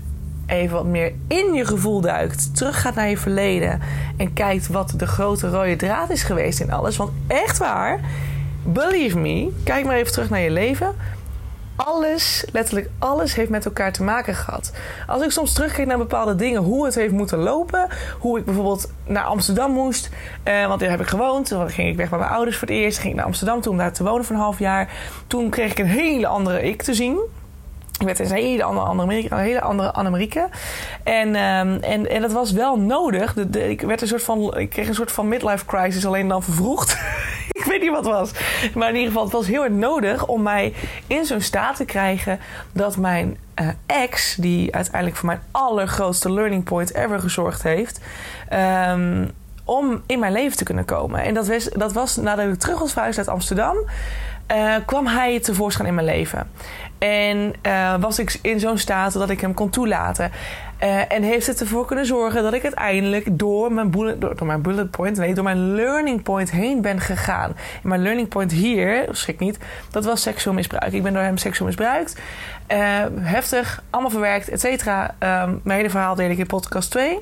even 0.48 0.76
wat 0.76 0.86
meer 0.86 1.12
in 1.28 1.54
je 1.54 1.64
gevoel 1.64 2.00
duikt, 2.00 2.56
teruggaat 2.56 2.94
naar 2.94 3.08
je 3.08 3.18
verleden 3.18 3.80
en 4.16 4.32
kijkt 4.32 4.68
wat 4.68 4.94
de 4.96 5.06
grote 5.06 5.48
rode 5.48 5.76
draad 5.76 6.10
is 6.10 6.22
geweest 6.22 6.60
in 6.60 6.72
alles. 6.72 6.96
Want 6.96 7.10
echt 7.26 7.58
waar, 7.58 8.00
believe 8.62 9.18
me, 9.18 9.52
kijk 9.64 9.84
maar 9.84 9.96
even 9.96 10.12
terug 10.12 10.30
naar 10.30 10.40
je 10.40 10.50
leven. 10.50 10.94
Alles, 11.76 12.44
letterlijk 12.52 12.90
alles, 12.98 13.34
heeft 13.34 13.50
met 13.50 13.64
elkaar 13.64 13.92
te 13.92 14.02
maken 14.02 14.34
gehad. 14.34 14.72
Als 15.06 15.22
ik 15.22 15.30
soms 15.30 15.52
terugkijk 15.52 15.88
naar 15.88 15.98
bepaalde 15.98 16.34
dingen, 16.34 16.62
hoe 16.62 16.84
het 16.84 16.94
heeft 16.94 17.12
moeten 17.12 17.38
lopen, 17.38 17.88
hoe 18.18 18.38
ik 18.38 18.44
bijvoorbeeld 18.44 18.92
naar 19.06 19.24
Amsterdam 19.24 19.72
moest, 19.72 20.10
eh, 20.42 20.66
want 20.66 20.80
daar 20.80 20.90
heb 20.90 21.00
ik 21.00 21.06
gewoond. 21.06 21.48
Dan 21.48 21.70
ging 21.70 21.88
ik 21.88 21.96
weg 21.96 22.08
bij 22.08 22.18
mijn 22.18 22.30
ouders 22.30 22.56
voor 22.56 22.68
het 22.68 22.76
eerst, 22.76 22.98
ging 22.98 23.10
ik 23.10 23.16
naar 23.16 23.26
Amsterdam 23.26 23.60
toe 23.60 23.72
om 23.72 23.78
daar 23.78 23.92
te 23.92 24.04
wonen 24.04 24.24
voor 24.24 24.36
een 24.36 24.42
half 24.42 24.58
jaar. 24.58 24.92
Toen 25.26 25.50
kreeg 25.50 25.70
ik 25.70 25.78
een 25.78 25.86
hele 25.86 26.26
andere 26.26 26.62
ik 26.62 26.82
te 26.82 26.94
zien 26.94 27.18
ik 27.98 28.06
werd 28.06 28.18
een 28.18 28.30
hele 28.30 28.62
andere 28.62 28.86
Annemarie, 28.86 29.32
een 29.32 29.38
hele 29.38 29.60
andere 29.60 29.92
Annemarieke. 29.92 30.48
En, 31.02 31.28
um, 31.28 31.82
en, 31.82 32.10
en 32.10 32.20
dat 32.20 32.32
was 32.32 32.52
wel 32.52 32.78
nodig. 32.78 33.36
Ik, 33.36 33.80
werd 33.80 34.02
een 34.02 34.08
soort 34.08 34.22
van, 34.22 34.58
ik 34.58 34.70
kreeg 34.70 34.88
een 34.88 34.94
soort 34.94 35.12
van 35.12 35.28
midlife 35.28 35.64
crisis, 35.64 36.06
alleen 36.06 36.28
dan 36.28 36.42
vervroegd. 36.42 36.98
ik 37.60 37.64
weet 37.64 37.80
niet 37.80 37.90
wat 37.90 38.04
was. 38.04 38.30
Maar 38.74 38.88
in 38.88 38.94
ieder 38.94 39.08
geval, 39.08 39.24
het 39.24 39.32
was 39.32 39.46
heel 39.46 39.62
erg 39.62 39.72
nodig 39.72 40.26
om 40.26 40.42
mij 40.42 40.74
in 41.06 41.24
zo'n 41.24 41.40
staat 41.40 41.76
te 41.76 41.84
krijgen 41.84 42.38
dat 42.72 42.96
mijn 42.96 43.36
uh, 43.60 43.68
ex, 43.86 44.34
die 44.34 44.74
uiteindelijk 44.74 45.16
voor 45.16 45.28
mijn 45.28 45.42
allergrootste 45.50 46.32
learning 46.32 46.64
point 46.64 46.94
ever 46.94 47.20
gezorgd 47.20 47.62
heeft. 47.62 48.00
Um, 48.90 49.30
om 49.64 50.02
in 50.06 50.18
mijn 50.18 50.32
leven 50.32 50.56
te 50.56 50.64
kunnen 50.64 50.84
komen. 50.84 51.22
En 51.22 51.34
dat 51.34 51.48
was, 51.48 51.64
dat 51.64 51.92
was 51.92 52.16
nadat 52.16 52.52
ik 52.52 52.58
terug 52.58 52.78
was 52.78 52.92
verhuisd 52.92 53.18
uit 53.18 53.28
Amsterdam. 53.28 53.76
Uh, 54.52 54.74
kwam 54.86 55.06
hij 55.06 55.40
tevoorschijn 55.40 55.88
in 55.88 55.94
mijn 55.94 56.06
leven. 56.06 56.50
En 56.98 57.52
uh, 57.66 57.94
was 58.00 58.18
ik 58.18 58.38
in 58.42 58.60
zo'n 58.60 58.78
staat 58.78 59.12
dat 59.12 59.30
ik 59.30 59.40
hem 59.40 59.54
kon 59.54 59.70
toelaten. 59.70 60.30
Uh, 60.82 61.12
en 61.12 61.22
heeft 61.22 61.46
het 61.46 61.60
ervoor 61.60 61.86
kunnen 61.86 62.06
zorgen 62.06 62.42
dat 62.42 62.52
ik 62.52 62.62
uiteindelijk 62.62 63.38
door 63.38 63.72
mijn 63.72 63.90
bullet, 63.90 64.20
door, 64.20 64.46
mijn 64.46 64.62
bullet 64.62 64.90
point, 64.90 65.16
nee, 65.16 65.34
door 65.34 65.44
mijn 65.44 65.74
learning 65.74 66.22
point 66.22 66.50
heen 66.50 66.80
ben 66.80 67.00
gegaan. 67.00 67.56
En 67.82 67.88
mijn 67.88 68.02
learning 68.02 68.28
point 68.28 68.52
hier, 68.52 69.08
schrik 69.10 69.38
niet, 69.38 69.58
dat 69.90 70.04
was 70.04 70.22
seksueel 70.22 70.54
misbruik. 70.54 70.92
Ik 70.92 71.02
ben 71.02 71.12
door 71.12 71.22
hem 71.22 71.36
seksueel 71.36 71.66
misbruikt. 71.66 72.20
Heftig, 73.20 73.82
allemaal 73.90 74.10
verwerkt, 74.10 74.48
et 74.48 74.60
cetera. 74.60 75.14
Um, 75.18 75.60
mijn 75.62 75.78
hele 75.78 75.90
verhaal 75.90 76.14
deel 76.14 76.30
ik 76.30 76.38
in 76.38 76.46
podcast 76.46 76.90
2. 76.90 77.18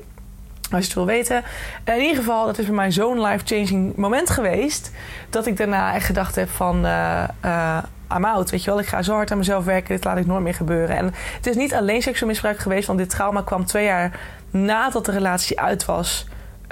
Als 0.71 0.81
je 0.81 0.85
het 0.85 0.93
wil 0.93 1.05
weten. 1.05 1.43
In 1.83 2.01
ieder 2.01 2.15
geval, 2.15 2.45
dat 2.45 2.57
is 2.57 2.65
voor 2.65 2.75
mij 2.75 2.91
zo'n 2.91 3.21
life-changing 3.21 3.95
moment 3.95 4.29
geweest. 4.29 4.91
Dat 5.29 5.45
ik 5.45 5.57
daarna 5.57 5.93
echt 5.93 6.05
gedacht 6.05 6.35
heb 6.35 6.49
van... 6.49 6.85
Uh, 6.85 7.77
I'm 8.15 8.25
out, 8.25 8.49
weet 8.49 8.63
je 8.63 8.69
wel. 8.69 8.79
Ik 8.79 8.87
ga 8.87 9.01
zo 9.01 9.13
hard 9.13 9.31
aan 9.31 9.37
mezelf 9.37 9.65
werken. 9.65 9.95
Dit 9.95 10.03
laat 10.03 10.17
ik 10.17 10.25
nooit 10.25 10.43
meer 10.43 10.53
gebeuren. 10.53 10.95
En 10.97 11.13
het 11.35 11.47
is 11.47 11.55
niet 11.55 11.73
alleen 11.73 12.01
seksueel 12.01 12.29
misbruik 12.29 12.59
geweest. 12.59 12.87
Want 12.87 12.99
dit 12.99 13.09
trauma 13.09 13.41
kwam 13.41 13.65
twee 13.65 13.85
jaar 13.85 14.19
nadat 14.49 15.05
de 15.05 15.11
relatie 15.11 15.59
uit 15.59 15.85
was 15.85 16.25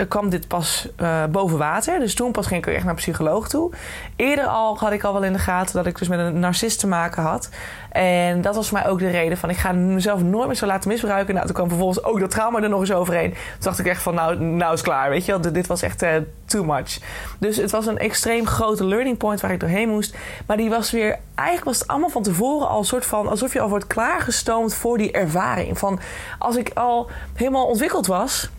kwam 0.08 0.30
dit 0.30 0.48
pas 0.48 0.88
uh, 1.02 1.24
boven 1.26 1.58
water. 1.58 2.00
Dus 2.00 2.16
toen 2.16 2.32
pas 2.32 2.48
ging 2.48 2.66
ik 2.66 2.74
echt 2.74 2.84
naar 2.84 2.90
een 2.90 3.00
psycholoog 3.00 3.48
toe. 3.48 3.72
Eerder 4.16 4.46
al 4.46 4.78
had 4.78 4.92
ik 4.92 5.04
al 5.04 5.14
wel 5.14 5.24
in 5.24 5.34
de 5.34 5.40
gaten 5.40 5.76
dat 5.76 5.86
ik 5.86 5.98
dus 5.98 6.08
met 6.08 6.20
een 6.20 6.40
narcist 6.40 6.80
te 6.80 6.88
maken 6.88 7.24
had. 7.24 7.50
En 7.92 8.42
dat 8.42 8.56
was 8.56 8.70
voor 8.70 8.78
mij 8.78 8.88
ook 8.88 9.00
de 9.00 9.10
reden 9.10 9.38
van 9.38 9.50
ik 9.50 9.58
ga 9.58 9.72
mezelf 9.72 10.22
nooit 10.22 10.48
meer 10.48 10.56
zo 10.56 10.66
laten 10.66 10.90
misbruiken. 10.90 11.34
Nou, 11.34 11.46
toen 11.46 11.56
kwam 11.56 11.68
vervolgens 11.68 12.04
ook 12.04 12.20
dat 12.20 12.32
trauma 12.32 12.62
er 12.62 12.70
nog 12.70 12.80
eens 12.80 12.94
overheen. 12.94 13.30
Toen 13.32 13.40
dacht 13.60 13.80
ik 13.80 13.86
echt 13.86 14.02
van 14.02 14.16
nou, 14.16 14.40
nou 14.40 14.74
is 14.74 14.82
klaar, 14.82 15.10
weet 15.10 15.26
je 15.26 15.32
wel. 15.32 15.54
Dit 15.54 15.68
was 15.68 15.82
echt 15.82 16.04
uh, 16.04 16.10
too 16.46 16.64
much. 16.64 17.00
Dus 17.40 17.58
het 17.58 17.72
was 17.72 17.86
een 17.86 17.98
extreem 17.98 18.48
grote 18.48 18.86
learning 18.86 19.18
point 19.18 19.42
waar 19.42 19.52
ik 19.52 19.60
doorheen 19.60 19.90
moest. 19.90 20.16
Maar 20.46 20.58
die 20.58 20.70
was 20.70 20.92
weer, 20.92 21.20
eigenlijk 21.36 21.68
was 21.68 21.80
het 21.80 21.88
allemaal 21.88 22.10
van 22.10 22.24
tevoren 22.24 22.70
al 22.70 22.80
een 22.80 22.86
soort 22.86 23.06
van, 23.06 23.28
alsof 23.28 23.54
je 23.54 23.62
al 23.62 23.70
wordt 23.70 23.88
klaargestoomd 23.88 24.74
voor 24.74 24.98
die 24.98 25.12
ervaring. 25.12 25.78
Van 25.78 26.00
als 26.40 26.56
ik 26.56 26.72
al 26.74 27.10
helemaal 27.34 27.66
ontwikkeld 27.66 28.08
was 28.08 28.50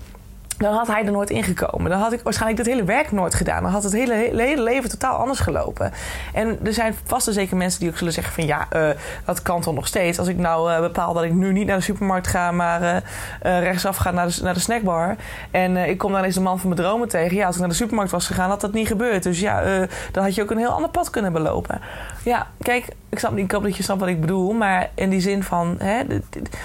dan 0.58 0.74
had 0.74 0.86
hij 0.86 1.04
er 1.04 1.12
nooit 1.12 1.30
ingekomen. 1.30 1.90
Dan 1.90 2.00
had 2.00 2.12
ik 2.12 2.20
waarschijnlijk 2.22 2.64
dit 2.64 2.74
hele 2.74 2.86
werk 2.86 3.12
nooit 3.12 3.34
gedaan. 3.34 3.62
Dan 3.62 3.72
had 3.72 3.82
het 3.82 3.92
hele, 3.92 4.14
hele 4.36 4.62
leven 4.62 4.90
totaal 4.90 5.16
anders 5.16 5.40
gelopen. 5.40 5.92
En 6.32 6.58
er 6.64 6.72
zijn 6.72 6.94
vast 7.04 7.26
en 7.26 7.32
zeker 7.32 7.56
mensen 7.56 7.80
die 7.80 7.88
ook 7.88 7.96
zullen 7.96 8.12
zeggen 8.12 8.34
van... 8.34 8.46
ja, 8.46 8.66
uh, 8.76 8.88
dat 9.24 9.42
kan 9.42 9.60
toch 9.60 9.74
nog 9.74 9.86
steeds. 9.86 10.18
Als 10.18 10.28
ik 10.28 10.38
nou 10.38 10.72
uh, 10.72 10.80
bepaal 10.80 11.12
dat 11.12 11.22
ik 11.22 11.32
nu 11.32 11.52
niet 11.52 11.66
naar 11.66 11.76
de 11.76 11.82
supermarkt 11.82 12.26
ga... 12.26 12.50
maar 12.50 12.82
uh, 12.82 13.00
rechtsaf 13.40 13.96
ga 13.96 14.10
naar 14.10 14.26
de, 14.26 14.38
naar 14.42 14.54
de 14.54 14.60
snackbar... 14.60 15.16
en 15.50 15.76
ik 15.76 15.98
kom 15.98 16.12
dan 16.12 16.24
eens 16.24 16.34
de 16.34 16.40
man 16.40 16.58
van 16.58 16.68
mijn 16.68 16.80
dromen 16.80 17.08
tegen... 17.08 17.36
ja, 17.36 17.46
als 17.46 17.54
ik 17.54 17.60
naar 17.60 17.70
de 17.70 17.76
supermarkt 17.76 18.10
was 18.10 18.26
gegaan, 18.26 18.48
had 18.48 18.60
dat 18.60 18.72
niet 18.72 18.86
gebeurd. 18.86 19.22
Dus 19.22 19.40
ja, 19.40 19.86
dan 20.12 20.22
had 20.24 20.34
je 20.34 20.42
ook 20.42 20.50
een 20.50 20.58
heel 20.58 20.70
ander 20.70 20.90
pad 20.90 21.10
kunnen 21.10 21.32
belopen. 21.32 21.80
Ja, 22.22 22.46
kijk, 22.62 22.86
ik, 23.08 23.18
snap, 23.18 23.36
ik 23.36 23.52
hoop 23.52 23.62
dat 23.62 23.76
je 23.76 23.82
snapt 23.82 24.00
wat 24.00 24.08
ik 24.08 24.20
bedoel. 24.20 24.52
Maar 24.52 24.90
in 24.94 25.10
die 25.10 25.20
zin 25.20 25.42
van... 25.42 25.76
Hè, 25.78 26.02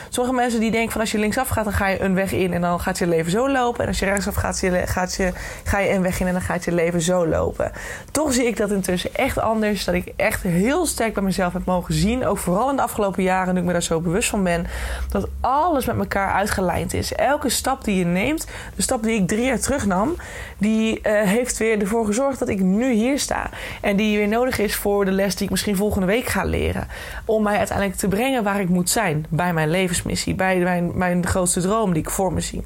sommige 0.10 0.36
mensen 0.36 0.60
die 0.60 0.72
denken 0.72 0.92
van 0.92 1.02
als 1.02 1.12
je 1.12 1.18
linksaf 1.18 1.48
gaat... 1.48 1.64
dan 1.64 1.74
ga 1.74 1.88
je 1.88 2.02
een 2.02 2.16
weg 2.16 2.32
in 2.32 2.54
en 2.54 2.62
dan 2.62 2.80
gaat 2.80 2.98
je 2.98 3.08
leven 3.08 3.32
zo 3.32 3.50
lopen... 3.50 3.81
En 3.82 3.88
als 3.88 4.00
je 4.00 4.06
rechtsaf 4.06 4.36
gaat, 4.36 4.62
gaat 4.86 5.16
je, 5.16 5.32
ga 5.64 5.80
je 5.80 5.94
een 5.94 6.02
weg 6.02 6.20
in 6.20 6.28
en 6.28 6.34
dan 6.34 6.42
gaat 6.42 6.64
je 6.66 6.72
leven 6.72 7.02
zo 7.02 7.28
lopen. 7.28 7.72
Toch 8.12 8.34
zie 8.34 8.46
ik 8.46 8.58
dat 8.58 8.72
intussen 8.72 9.16
echt 9.16 9.40
anders. 9.40 9.86
Dat 9.86 9.96
ik 9.96 10.14
echt 10.16 10.44
heel 10.44 10.86
sterk 10.86 11.14
bij 11.14 11.24
mezelf 11.24 11.54
heb 11.54 11.66
mogen 11.66 11.94
zien. 11.94 12.26
Ook 12.26 12.38
vooral 12.38 12.70
in 12.70 12.76
de 12.76 12.82
afgelopen 12.82 13.24
jaren, 13.24 13.54
nu 13.54 13.60
ik 13.60 13.66
me 13.66 13.72
daar 13.72 13.84
zo 13.84 14.00
bewust 14.00 14.30
van 14.30 14.44
ben. 14.44 14.68
Dat 15.10 15.28
alles 15.40 15.86
met 15.86 15.98
elkaar 15.98 16.34
uitgelijnd 16.34 16.94
is. 16.94 17.14
Elke 17.14 17.50
stap 17.50 17.84
die 17.84 17.98
je 17.98 18.06
neemt, 18.06 18.48
de 18.76 18.82
stap 18.82 19.04
die 19.04 19.22
ik 19.22 19.28
drie 19.28 19.46
jaar 19.46 19.60
terug 19.60 19.86
nam, 19.86 20.16
die 20.58 21.00
uh, 21.04 21.22
heeft 21.22 21.58
weer 21.58 21.80
ervoor 21.80 22.06
gezorgd 22.06 22.40
dat 22.40 22.50
ik 22.50 22.60
nu 22.60 22.92
hier 22.92 23.20
sta. 23.20 23.50
En 23.82 23.96
die 23.96 24.18
weer 24.18 24.28
nodig 24.28 24.60
is 24.60 24.76
voor 24.76 25.06
de 25.06 25.12
les 25.12 25.36
die 25.36 25.44
ik 25.46 25.52
misschien 25.52 25.76
volgende 25.76 26.08
week 26.08 26.26
ga 26.26 26.44
leren. 26.44 26.88
Om 27.26 27.44
mij 27.44 27.58
uiteindelijk 27.58 27.98
te 27.98 28.08
brengen 28.08 28.44
waar 28.44 28.60
ik 28.60 28.70
moet 28.70 28.90
zijn. 28.90 29.26
Bij 29.30 29.54
mijn 29.54 29.70
levensmissie. 29.70 30.36
Bij 30.36 30.58
mijn, 30.58 30.98
mijn 30.98 31.28
grootste 31.28 31.62
droom 31.62 31.94
die 31.94 32.02
ik 32.02 32.10
voor 32.10 32.34
me 32.34 32.42
zie. 32.42 32.64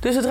Dus 0.00 0.14
het 0.14 0.24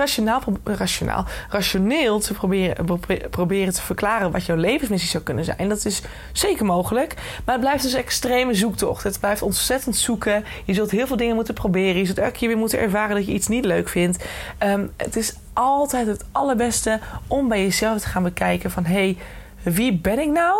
rationaal, 0.64 1.24
rationeel 1.48 2.20
te 2.20 2.34
proberen, 2.34 3.00
proberen 3.30 3.74
te 3.74 3.82
verklaren 3.82 4.30
wat 4.30 4.46
jouw 4.46 4.56
levensmissie 4.56 5.10
zou 5.10 5.22
kunnen 5.22 5.44
zijn, 5.44 5.68
dat 5.68 5.84
is 5.84 6.02
zeker 6.32 6.64
mogelijk. 6.64 7.14
Maar 7.44 7.54
het 7.54 7.64
blijft 7.64 7.82
dus 7.82 7.92
een 7.92 7.98
extreme 7.98 8.54
zoektocht. 8.54 9.04
Het 9.04 9.20
blijft 9.20 9.42
ontzettend 9.42 9.96
zoeken. 9.96 10.44
Je 10.64 10.74
zult 10.74 10.90
heel 10.90 11.06
veel 11.06 11.16
dingen 11.16 11.34
moeten 11.34 11.54
proberen. 11.54 11.98
Je 11.98 12.04
zult 12.04 12.18
elke 12.18 12.38
keer 12.38 12.48
weer 12.48 12.56
moeten 12.56 12.78
ervaren 12.78 13.16
dat 13.16 13.26
je 13.26 13.32
iets 13.32 13.48
niet 13.48 13.64
leuk 13.64 13.88
vindt. 13.88 14.24
Um, 14.62 14.90
het 14.96 15.16
is 15.16 15.34
altijd 15.52 16.06
het 16.06 16.24
allerbeste 16.32 17.00
om 17.26 17.48
bij 17.48 17.62
jezelf 17.62 18.00
te 18.00 18.08
gaan 18.08 18.22
bekijken 18.22 18.70
van 18.70 18.84
hé, 18.84 18.92
hey, 18.92 19.16
wie 19.62 19.98
ben 19.98 20.18
ik 20.18 20.30
nou? 20.30 20.56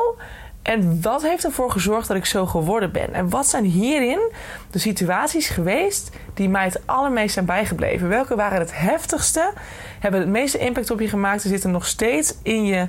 En 0.62 1.02
wat 1.02 1.22
heeft 1.22 1.44
ervoor 1.44 1.70
gezorgd 1.70 2.08
dat 2.08 2.16
ik 2.16 2.24
zo 2.24 2.46
geworden 2.46 2.92
ben? 2.92 3.14
En 3.14 3.28
wat 3.28 3.48
zijn 3.48 3.64
hierin 3.64 4.32
de 4.70 4.78
situaties 4.78 5.48
geweest 5.48 6.10
die 6.34 6.48
mij 6.48 6.64
het 6.64 6.80
allermeest 6.84 7.34
zijn 7.34 7.44
bijgebleven? 7.44 8.08
Welke 8.08 8.36
waren 8.36 8.58
het 8.58 8.78
heftigste? 8.78 9.52
Hebben 9.98 10.20
het 10.20 10.28
meeste 10.28 10.58
impact 10.58 10.90
op 10.90 11.00
je 11.00 11.08
gemaakt? 11.08 11.42
Ze 11.42 11.48
zitten 11.48 11.70
nog 11.70 11.86
steeds 11.86 12.34
in 12.42 12.64
je 12.64 12.88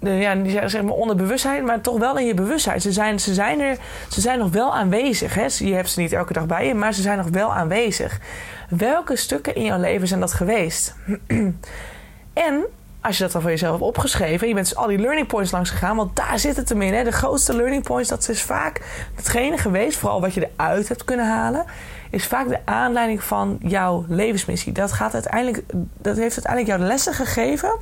ja, 0.00 0.68
zeg 0.68 0.82
maar 0.82 0.92
onderbewustzijn, 0.92 1.64
maar 1.64 1.80
toch 1.80 1.98
wel 1.98 2.18
in 2.18 2.26
je 2.26 2.34
bewustzijn. 2.34 2.80
Ze 2.80 2.92
zijn, 2.92 3.20
ze 3.20 3.34
zijn, 3.34 3.60
er, 3.60 3.76
ze 4.08 4.20
zijn 4.20 4.38
nog 4.38 4.50
wel 4.50 4.74
aanwezig. 4.74 5.34
Hè? 5.34 5.46
Je 5.58 5.74
hebt 5.74 5.90
ze 5.90 6.00
niet 6.00 6.12
elke 6.12 6.32
dag 6.32 6.46
bij 6.46 6.66
je, 6.66 6.74
maar 6.74 6.94
ze 6.94 7.02
zijn 7.02 7.16
nog 7.16 7.28
wel 7.28 7.54
aanwezig. 7.54 8.20
Welke 8.68 9.16
stukken 9.16 9.54
in 9.54 9.64
jouw 9.64 9.80
leven 9.80 10.08
zijn 10.08 10.20
dat 10.20 10.32
geweest? 10.32 10.94
en 12.32 12.64
als 13.08 13.16
je 13.16 13.22
dat 13.22 13.32
dan 13.32 13.42
voor 13.42 13.50
jezelf 13.50 13.80
opgeschreven, 13.80 14.48
je 14.48 14.54
bent 14.54 14.68
dus 14.68 14.76
al 14.76 14.86
die 14.86 14.98
learning 14.98 15.26
points 15.26 15.50
langs 15.50 15.70
gegaan, 15.70 15.96
want 15.96 16.16
daar 16.16 16.38
zit 16.38 16.56
het 16.56 16.68
hem 16.68 16.82
in. 16.82 16.94
Hè? 16.94 17.04
De 17.04 17.12
grootste 17.12 17.56
learning 17.56 17.82
points, 17.82 18.08
dat 18.08 18.28
is 18.28 18.42
vaak 18.42 18.80
hetgene 19.14 19.58
geweest, 19.58 19.98
vooral 19.98 20.20
wat 20.20 20.34
je 20.34 20.48
eruit 20.56 20.88
hebt 20.88 21.04
kunnen 21.04 21.26
halen, 21.26 21.64
is 22.10 22.26
vaak 22.26 22.48
de 22.48 22.58
aanleiding 22.64 23.22
van 23.22 23.58
jouw 23.60 24.04
levensmissie. 24.08 24.72
Dat, 24.72 24.92
gaat 24.92 25.14
uiteindelijk, 25.14 25.62
dat 25.98 26.16
heeft 26.16 26.44
uiteindelijk 26.44 26.78
jouw 26.78 26.88
lessen 26.88 27.14
gegeven 27.14 27.78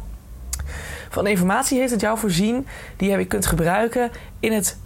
van 1.11 1.27
informatie 1.27 1.79
heeft 1.79 1.93
het 1.93 2.01
jou 2.01 2.19
voorzien 2.19 2.67
die 2.97 3.11
je 3.11 3.25
kunt 3.25 3.47
gebruiken 3.47 4.11
in 4.41 4.53
het 4.53 4.79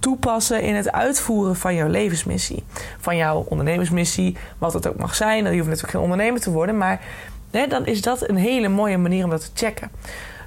toepassen 0.00 0.62
in 0.62 0.74
het 0.74 0.92
uitvoeren 0.92 1.56
van 1.56 1.74
jouw 1.74 1.88
levensmissie. 1.88 2.64
Van 2.98 3.16
jouw 3.16 3.44
ondernemersmissie, 3.48 4.36
wat 4.58 4.72
het 4.72 4.86
ook 4.88 4.96
mag 4.96 5.14
zijn. 5.14 5.44
Je 5.44 5.50
hoeft 5.50 5.58
natuurlijk 5.58 5.90
geen 5.90 6.00
ondernemer 6.00 6.40
te 6.40 6.50
worden, 6.50 6.78
maar 6.78 7.00
dan 7.68 7.86
is 7.86 8.00
dat 8.00 8.28
een 8.28 8.36
hele 8.36 8.68
mooie 8.68 8.98
manier 8.98 9.24
om 9.24 9.30
dat 9.30 9.40
te 9.40 9.50
checken. 9.66 9.90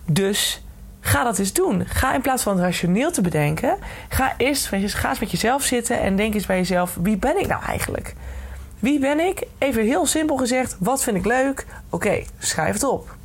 Dus 0.05 0.61
ga 0.99 1.23
dat 1.23 1.39
eens 1.39 1.53
doen. 1.53 1.85
Ga 1.85 2.13
in 2.13 2.21
plaats 2.21 2.43
van 2.43 2.59
rationeel 2.59 3.11
te 3.11 3.21
bedenken, 3.21 3.77
ga 4.09 4.33
eerst 4.37 4.67
ga 4.67 5.09
eens 5.09 5.19
met 5.19 5.31
jezelf 5.31 5.63
zitten 5.63 5.99
en 5.99 6.15
denk 6.15 6.33
eens 6.33 6.45
bij 6.45 6.57
jezelf: 6.57 6.97
wie 7.01 7.17
ben 7.17 7.39
ik 7.39 7.47
nou 7.47 7.63
eigenlijk? 7.63 8.13
Wie 8.79 8.99
ben 8.99 9.19
ik? 9.19 9.43
Even 9.57 9.83
heel 9.83 10.05
simpel 10.05 10.37
gezegd, 10.37 10.75
wat 10.79 11.03
vind 11.03 11.17
ik 11.17 11.25
leuk? 11.25 11.65
Oké, 11.89 12.23
schrijf 12.39 12.73
het 12.73 12.83
op. 12.83 13.15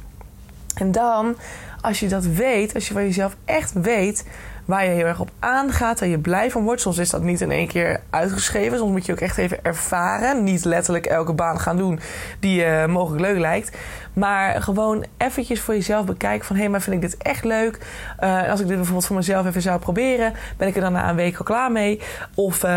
En 0.75 0.93
dan 0.93 1.37
als 1.81 2.01
je 2.01 2.09
dat 2.09 2.25
weet, 2.25 2.75
als 2.75 2.89
je 2.89 2.93
van 2.93 3.03
jezelf 3.03 3.37
echt 3.45 3.73
weet 3.73 4.25
waar 4.71 4.85
je 4.85 4.91
heel 4.91 5.07
erg 5.07 5.21
op 5.21 5.31
aangaat, 5.39 6.01
waar 6.01 6.09
je 6.09 6.19
blij 6.19 6.51
van 6.51 6.63
wordt. 6.63 6.81
Soms 6.81 6.99
is 6.99 7.11
dat 7.11 7.23
niet 7.23 7.41
in 7.41 7.51
één 7.51 7.69
keer 7.69 8.01
uitgeschreven. 8.11 8.79
Soms 8.79 8.91
moet 8.91 9.07
je 9.07 9.13
ook 9.13 9.21
echt 9.21 9.39
even 9.39 9.65
ervaren. 9.65 10.45
Niet 10.45 10.65
letterlijk 10.65 11.07
elke 11.07 11.33
baan 11.33 11.61
gaan 11.61 11.77
doen 11.77 12.01
die 12.41 12.61
je 12.61 12.87
mogelijk 12.89 13.23
leuk 13.23 13.39
lijkt. 13.39 13.77
Maar 14.13 14.63
gewoon 14.63 15.05
eventjes 15.17 15.61
voor 15.61 15.75
jezelf 15.75 16.07
bekijken 16.07 16.47
van... 16.47 16.57
hé, 16.57 16.63
hey, 16.63 16.71
maar 16.71 16.81
vind 16.81 16.97
ik 16.97 17.11
dit 17.11 17.17
echt 17.17 17.45
leuk? 17.45 17.79
Uh, 18.21 18.51
als 18.51 18.61
ik 18.61 18.67
dit 18.67 18.77
bijvoorbeeld 18.77 19.07
voor 19.07 19.17
mezelf 19.17 19.47
even 19.47 19.63
zou 19.63 19.81
proberen... 19.81 20.33
ben 20.57 20.69
ik 20.69 20.75
er 20.75 20.81
dan 20.81 20.93
na 20.93 21.09
een 21.09 21.17
week 21.17 21.37
al 21.37 21.45
klaar 21.45 21.73
mee? 21.73 22.01
Of 22.35 22.65
uh, 22.65 22.71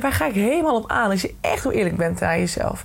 waar 0.00 0.12
ga 0.12 0.26
ik 0.26 0.34
helemaal 0.34 0.76
op 0.76 0.90
aan? 0.90 1.10
Als 1.10 1.22
je 1.22 1.34
echt 1.40 1.62
heel 1.62 1.72
eerlijk 1.72 1.96
bent 1.96 2.22
aan 2.22 2.38
jezelf. 2.38 2.84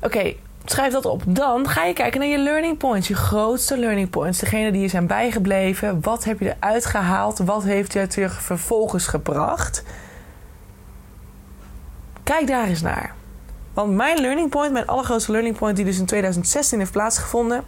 Oké, 0.00 0.34
schrijf 0.64 0.92
dat 0.92 1.04
op. 1.04 1.22
Dan 1.26 1.68
ga 1.68 1.84
je 1.84 1.92
kijken 1.92 2.20
naar 2.20 2.28
je 2.28 2.38
learning 2.38 2.78
points, 2.78 3.08
je 3.08 3.14
grootste 3.14 3.78
learning 3.78 4.10
points. 4.10 4.38
Degene 4.38 4.72
die 4.72 4.80
je 4.80 4.88
zijn 4.88 5.06
bijgebleven. 5.06 5.98
Wat 6.00 6.24
heb 6.24 6.40
je 6.40 6.54
eruit 6.60 6.86
gehaald? 6.86 7.38
Wat 7.38 7.62
heeft 7.62 7.92
je 7.92 8.06
terug 8.06 8.42
vervolgens 8.42 9.06
gebracht? 9.06 9.82
Kijk 12.22 12.46
daar 12.46 12.66
eens 12.66 12.82
naar. 12.82 13.14
Want 13.74 13.94
mijn 13.94 14.20
learning 14.20 14.50
point, 14.50 14.72
mijn 14.72 14.86
allergrootste 14.86 15.32
learning 15.32 15.56
point, 15.56 15.76
die 15.76 15.84
dus 15.84 15.98
in 15.98 16.06
2016 16.06 16.78
heeft 16.78 16.92
plaatsgevonden, 16.92 17.64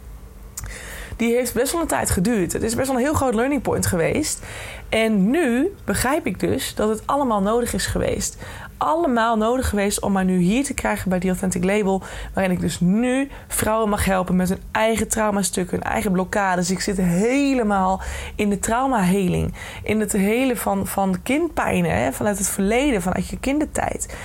die 1.15 1.35
heeft 1.35 1.53
best 1.53 1.71
wel 1.71 1.81
een 1.81 1.87
tijd 1.87 2.09
geduurd. 2.09 2.53
Het 2.53 2.63
is 2.63 2.75
best 2.75 2.87
wel 2.87 2.97
een 2.97 3.03
heel 3.03 3.13
groot 3.13 3.33
learning 3.33 3.61
point 3.61 3.85
geweest. 3.85 4.41
En 4.89 5.29
nu 5.29 5.75
begrijp 5.85 6.25
ik 6.25 6.39
dus 6.39 6.75
dat 6.75 6.89
het 6.89 7.01
allemaal 7.05 7.41
nodig 7.41 7.73
is 7.73 7.85
geweest 7.85 8.37
allemaal 8.83 9.37
nodig 9.37 9.69
geweest 9.69 10.01
om 10.01 10.11
mij 10.11 10.23
nu 10.23 10.37
hier 10.37 10.63
te 10.63 10.73
krijgen 10.73 11.09
bij 11.09 11.19
die 11.19 11.29
Authentic 11.29 11.63
Label. 11.63 12.01
Waarin 12.33 12.51
ik 12.51 12.59
dus 12.59 12.79
nu 12.79 13.29
vrouwen 13.47 13.89
mag 13.89 14.05
helpen 14.05 14.35
met 14.35 14.49
hun 14.49 14.61
eigen 14.71 15.07
traumastukken, 15.07 15.77
hun 15.77 15.91
eigen 15.91 16.11
blokkades. 16.11 16.71
Ik 16.71 16.79
zit 16.79 16.97
helemaal 16.97 18.01
in 18.35 18.49
de 18.49 18.59
traumaheling. 18.59 19.53
In 19.83 19.99
het 19.99 20.11
hele 20.11 20.55
van, 20.55 20.87
van 20.87 21.21
kindpijnen, 21.23 21.97
hè, 21.97 22.11
vanuit 22.11 22.37
het 22.37 22.49
verleden, 22.49 23.01
vanuit 23.01 23.27
je 23.27 23.39
kindertijd. 23.39 24.15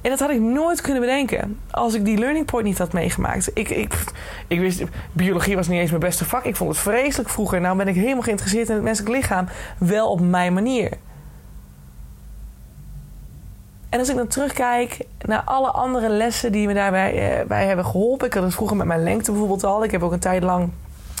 En 0.00 0.10
dat 0.10 0.18
had 0.20 0.30
ik 0.30 0.40
nooit 0.40 0.80
kunnen 0.80 1.00
bedenken 1.00 1.58
als 1.70 1.94
ik 1.94 2.04
die 2.04 2.18
learning 2.18 2.46
point 2.46 2.64
niet 2.64 2.78
had 2.78 2.92
meegemaakt. 2.92 3.50
Ik, 3.54 3.68
ik, 3.68 3.94
ik 4.46 4.60
wist, 4.60 4.82
biologie 5.12 5.56
was 5.56 5.68
niet 5.68 5.80
eens 5.80 5.90
mijn 5.90 6.02
beste 6.02 6.24
vak. 6.24 6.44
Ik 6.44 6.56
vond 6.56 6.70
het 6.70 6.78
vreselijk 6.78 7.28
vroeger. 7.28 7.60
Nou 7.60 7.76
ben 7.76 7.88
ik 7.88 7.94
helemaal 7.94 8.22
geïnteresseerd 8.22 8.68
in 8.68 8.74
het 8.74 8.84
menselijk 8.84 9.14
lichaam. 9.14 9.46
Wel 9.78 10.10
op 10.10 10.20
mijn 10.20 10.52
manier. 10.52 10.90
En 13.90 13.98
als 13.98 14.08
ik 14.08 14.16
dan 14.16 14.26
terugkijk 14.26 14.98
naar 15.26 15.42
alle 15.44 15.70
andere 15.70 16.08
lessen 16.08 16.52
die 16.52 16.66
me 16.66 16.74
daarbij 16.74 17.40
uh, 17.40 17.46
bij 17.46 17.66
hebben 17.66 17.84
geholpen. 17.84 18.26
Ik 18.26 18.34
had 18.34 18.42
het 18.42 18.54
vroeger 18.54 18.76
met 18.76 18.86
mijn 18.86 19.02
lengte 19.02 19.30
bijvoorbeeld 19.30 19.64
al. 19.64 19.84
Ik 19.84 19.90
heb 19.90 20.02
ook 20.02 20.12
een 20.12 20.18
tijd 20.18 20.42
lang 20.42 20.70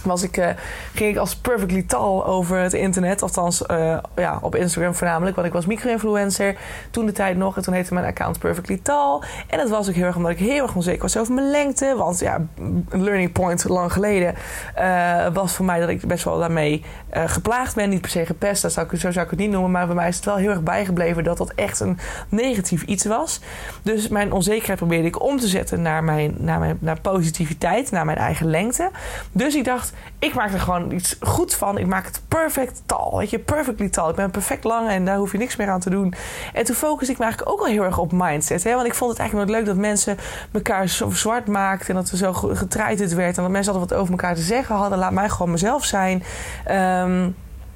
was 0.04 0.22
ik, 0.22 0.36
uh, 0.36 0.48
ging 0.94 1.10
ik 1.10 1.16
als 1.16 1.36
perfectly 1.36 1.82
tall 1.82 2.22
over 2.22 2.58
het 2.58 2.72
internet. 2.72 3.22
Althans, 3.22 3.62
uh, 3.70 3.98
ja, 4.16 4.38
op 4.42 4.54
Instagram 4.54 4.94
voornamelijk. 4.94 5.36
Want 5.36 5.48
ik 5.48 5.52
was 5.52 5.66
micro-influencer 5.66 6.56
toen 6.90 7.06
de 7.06 7.12
tijd 7.12 7.36
nog. 7.36 7.56
En 7.56 7.62
toen 7.62 7.74
heette 7.74 7.94
mijn 7.94 8.06
account 8.06 8.38
Perfectly 8.38 8.80
Tall. 8.82 9.20
En 9.46 9.58
dat 9.58 9.68
was 9.68 9.88
ook 9.88 9.94
heel 9.94 10.04
erg 10.04 10.16
omdat 10.16 10.30
ik 10.30 10.38
heel 10.38 10.62
erg 10.62 10.74
onzeker 10.74 11.02
was 11.02 11.16
over 11.16 11.34
mijn 11.34 11.50
lengte. 11.50 11.94
Want 11.96 12.18
ja, 12.18 12.46
een 12.88 13.02
learning 13.02 13.32
point 13.32 13.68
lang 13.68 13.92
geleden 13.92 14.34
uh, 14.78 15.26
was 15.32 15.52
voor 15.52 15.64
mij 15.64 15.80
dat 15.80 15.88
ik 15.88 16.06
best 16.06 16.24
wel 16.24 16.38
daarmee 16.38 16.84
geplaagd 17.10 17.74
ben. 17.74 17.88
Niet 17.88 18.00
per 18.00 18.10
se 18.10 18.26
gepest, 18.26 18.62
dat 18.62 18.72
zou 18.72 18.86
ik, 18.90 19.00
zo 19.00 19.10
zou 19.10 19.24
ik 19.24 19.30
het 19.30 19.40
niet 19.40 19.50
noemen. 19.50 19.70
Maar 19.70 19.86
bij 19.86 19.94
mij 19.94 20.08
is 20.08 20.16
het 20.16 20.24
wel 20.24 20.36
heel 20.36 20.50
erg 20.50 20.62
bijgebleven 20.62 21.24
dat 21.24 21.36
dat 21.36 21.52
echt 21.54 21.80
een 21.80 21.98
negatief 22.28 22.82
iets 22.82 23.04
was. 23.04 23.40
Dus 23.82 24.08
mijn 24.08 24.32
onzekerheid 24.32 24.78
probeerde 24.78 25.06
ik 25.06 25.22
om 25.22 25.38
te 25.38 25.48
zetten 25.48 25.82
naar, 25.82 26.04
mijn, 26.04 26.34
naar, 26.38 26.58
mijn, 26.58 26.78
naar 26.80 27.00
positiviteit, 27.00 27.90
naar 27.90 28.04
mijn 28.04 28.18
eigen 28.18 28.46
lengte. 28.46 28.90
Dus 29.32 29.54
ik 29.54 29.64
dacht, 29.64 29.89
ik 30.18 30.34
maak 30.34 30.52
er 30.52 30.60
gewoon 30.60 30.92
iets 30.92 31.16
goeds 31.20 31.54
van. 31.54 31.78
Ik 31.78 31.86
maak 31.86 32.04
het 32.04 32.20
perfect 32.28 32.82
tal. 32.86 33.18
Weet 33.18 33.30
je, 33.30 33.38
perfectly 33.38 33.88
tal. 33.88 34.08
Ik 34.08 34.16
ben 34.16 34.30
perfect 34.30 34.64
lang 34.64 34.88
en 34.88 35.04
daar 35.04 35.16
hoef 35.16 35.32
je 35.32 35.38
niks 35.38 35.56
meer 35.56 35.68
aan 35.68 35.80
te 35.80 35.90
doen. 35.90 36.14
En 36.52 36.64
toen 36.64 36.74
focus 36.74 37.08
ik 37.08 37.18
me 37.18 37.24
eigenlijk 37.24 37.52
ook 37.52 37.60
wel 37.60 37.72
heel 37.72 37.84
erg 37.84 37.98
op 37.98 38.12
mindset. 38.12 38.64
Hè? 38.64 38.74
Want 38.74 38.86
ik 38.86 38.94
vond 38.94 39.10
het 39.10 39.20
eigenlijk 39.20 39.50
nooit 39.50 39.60
leuk 39.60 39.74
dat 39.74 39.82
mensen 39.82 40.18
elkaar 40.52 40.88
zo 40.88 41.10
zwart 41.10 41.46
maakten. 41.46 41.88
En 41.88 41.94
dat 41.94 42.10
er 42.10 42.16
zo 42.16 42.32
getreiterd 42.32 43.14
werd. 43.14 43.36
En 43.36 43.42
dat 43.42 43.52
mensen 43.52 43.72
altijd 43.72 43.90
wat 43.90 44.00
over 44.00 44.12
elkaar 44.12 44.34
te 44.34 44.42
zeggen 44.42 44.74
hadden. 44.74 44.98
Laat 44.98 45.12
mij 45.12 45.28
gewoon 45.28 45.50
mezelf 45.50 45.84
zijn. 45.84 46.22
Um, 46.70 47.34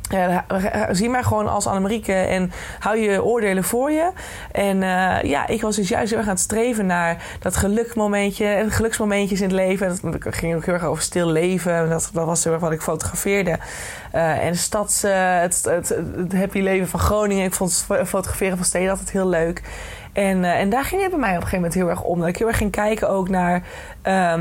ja, 0.09 0.45
zie 0.91 1.09
mij 1.09 1.23
gewoon 1.23 1.49
als 1.49 1.67
Annemarieke 1.67 2.13
en 2.13 2.53
hou 2.79 2.99
je 2.99 3.25
oordelen 3.25 3.65
voor 3.65 3.91
je. 3.91 4.11
En 4.53 4.77
uh, 4.77 5.23
ja, 5.23 5.47
ik 5.47 5.61
was 5.61 5.77
dus 5.77 5.89
juist 5.89 6.09
heel 6.09 6.19
erg 6.19 6.29
aan 6.29 6.35
het 6.35 6.43
streven 6.43 6.87
naar 6.87 7.23
dat 7.41 7.57
gelukmomentje, 7.57 8.67
geluksmomentjes 8.69 9.41
in 9.41 9.47
het 9.47 9.57
leven. 9.57 9.99
Dat 10.03 10.35
ging 10.35 10.55
ook 10.55 10.65
heel 10.65 10.75
erg 10.75 10.85
over 10.85 11.03
stil 11.03 11.27
leven. 11.27 11.89
Dat, 11.89 12.11
dat 12.13 12.27
was 12.27 12.45
heel 12.45 12.53
erg 12.53 12.63
wat 12.63 12.73
ik 12.73 12.83
fotografeerde. 12.83 13.59
En 14.13 14.57
stads, 14.57 15.03
het, 15.03 15.65
het, 15.65 15.89
het, 15.89 16.33
happy 16.33 16.61
leven 16.61 16.89
van 16.89 17.01
Groningen. 17.01 17.45
Ik 17.45 17.55
vond 17.55 17.87
fotograferen 18.07 18.57
van 18.57 18.67
steden 18.67 18.91
altijd 18.91 19.11
heel 19.11 19.29
leuk. 19.29 19.63
En, 20.13 20.45
en 20.45 20.71
daar 20.71 20.85
ging 20.85 21.03
het 21.03 21.11
bij 21.11 21.21
mij 21.21 21.31
op 21.31 21.37
een 21.37 21.43
gegeven 21.43 21.59
moment 21.59 21.75
heel 21.75 21.89
erg 21.89 22.03
om. 22.03 22.19
Dat 22.19 22.29
ik 22.29 22.37
heel 22.37 22.47
erg 22.47 22.57
ging 22.57 22.71
kijken 22.71 23.09
ook 23.09 23.29
naar 23.29 23.63
uh, 24.09 24.35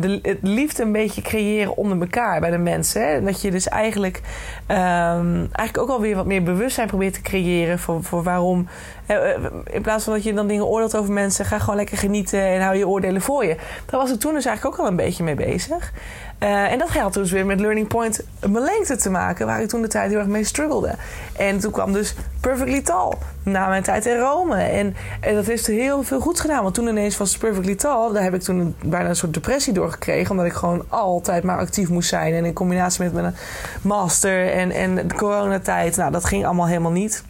de, 0.00 0.18
het 0.22 0.38
liefde 0.42 0.82
een 0.82 0.92
beetje 0.92 1.22
creëren 1.22 1.76
onder 1.76 2.00
elkaar 2.00 2.40
bij 2.40 2.50
de 2.50 2.58
mensen. 2.58 3.08
Hè? 3.08 3.22
Dat 3.22 3.40
je 3.40 3.50
dus 3.50 3.68
eigenlijk, 3.68 4.20
um, 4.68 5.48
eigenlijk 5.52 5.78
ook 5.78 5.88
alweer 5.88 6.16
wat 6.16 6.26
meer 6.26 6.42
bewustzijn 6.42 6.88
probeert 6.88 7.14
te 7.14 7.20
creëren 7.20 7.78
voor, 7.78 8.02
voor 8.02 8.22
waarom. 8.22 8.68
Uh, 9.08 9.16
in 9.64 9.82
plaats 9.82 10.04
van 10.04 10.12
dat 10.12 10.22
je 10.22 10.34
dan 10.34 10.46
dingen 10.46 10.66
oordeelt 10.66 10.96
over 10.96 11.12
mensen, 11.12 11.44
ga 11.44 11.58
gewoon 11.58 11.76
lekker 11.76 11.98
genieten 11.98 12.40
en 12.40 12.60
hou 12.60 12.76
je 12.76 12.88
oordelen 12.88 13.22
voor 13.22 13.44
je. 13.44 13.56
Daar 13.86 14.00
was 14.00 14.12
ik 14.12 14.20
toen 14.20 14.34
dus 14.34 14.44
eigenlijk 14.44 14.76
ook 14.76 14.84
al 14.84 14.90
een 14.90 14.96
beetje 14.96 15.24
mee 15.24 15.34
bezig. 15.34 15.92
En 16.38 16.78
dat 16.78 16.88
had 16.88 17.14
dus 17.14 17.30
weer 17.30 17.46
met 17.46 17.60
Learning 17.60 17.88
Point 17.88 18.24
mijn 18.40 18.64
lengte 18.64 18.96
te 18.96 19.10
maken, 19.10 19.46
waar 19.46 19.62
ik 19.62 19.68
toen 19.68 19.82
de 19.82 19.88
tijd 19.88 20.10
heel 20.10 20.18
erg 20.18 20.28
mee 20.28 20.44
struggelde. 20.44 20.94
En 21.36 21.58
toen 21.58 21.72
kwam 21.72 21.92
dus 21.92 22.14
Perfectly 22.40 22.82
Tall 22.82 23.12
na 23.42 23.68
mijn 23.68 23.82
tijd 23.82 24.06
in 24.06 24.16
Rome. 24.16 24.56
En, 24.56 24.96
en 25.20 25.34
dat 25.34 25.46
heeft 25.46 25.66
heel 25.66 26.02
veel 26.02 26.20
goed 26.20 26.40
gedaan, 26.40 26.62
want 26.62 26.74
toen 26.74 26.88
ineens 26.88 27.16
was 27.16 27.38
Perfectly 27.38 27.74
Tall, 27.74 28.12
daar 28.12 28.22
heb 28.22 28.34
ik 28.34 28.42
toen 28.42 28.74
bijna 28.94 29.08
een 29.08 29.16
soort 29.16 29.34
depressie 29.34 29.72
door 29.72 29.90
gekregen, 29.90 30.30
omdat 30.30 30.46
ik 30.46 30.52
gewoon 30.52 30.84
altijd 30.88 31.44
maar 31.44 31.58
actief 31.58 31.88
moest 31.88 32.08
zijn. 32.08 32.34
En 32.34 32.44
in 32.44 32.52
combinatie 32.52 33.02
met 33.02 33.12
mijn 33.12 33.34
master 33.82 34.52
en, 34.52 34.70
en 34.70 35.08
de 35.08 35.14
coronatijd, 35.14 35.96
nou 35.96 36.12
dat 36.12 36.24
ging 36.24 36.44
allemaal 36.44 36.66
helemaal 36.66 36.92
niet. 36.92 37.24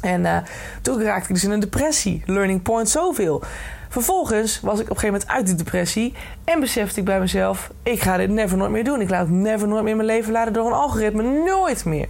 En 0.00 0.20
uh, 0.20 0.36
toen 0.82 1.02
raakte 1.02 1.28
ik 1.28 1.34
dus 1.34 1.44
in 1.44 1.50
een 1.50 1.60
depressie. 1.60 2.22
Learning 2.26 2.62
Point 2.62 2.88
zoveel. 2.88 3.42
Vervolgens 3.88 4.60
was 4.60 4.80
ik 4.80 4.84
op 4.84 4.90
een 4.90 4.96
gegeven 4.96 5.20
moment 5.20 5.30
uit 5.30 5.46
die 5.46 5.54
depressie 5.54 6.14
en 6.44 6.60
besefte 6.60 6.98
ik 6.98 7.04
bij 7.04 7.20
mezelf: 7.20 7.70
ik 7.82 8.00
ga 8.00 8.16
dit 8.16 8.30
never 8.30 8.56
nooit 8.56 8.70
meer 8.70 8.84
doen. 8.84 9.00
Ik 9.00 9.10
laat 9.10 9.28
never 9.28 9.68
nooit 9.68 9.84
meer 9.84 9.96
mijn 9.96 10.08
leven 10.08 10.32
leiden 10.32 10.54
door 10.54 10.66
een 10.66 10.72
algoritme. 10.72 11.22
Nooit 11.22 11.84
meer. 11.84 12.08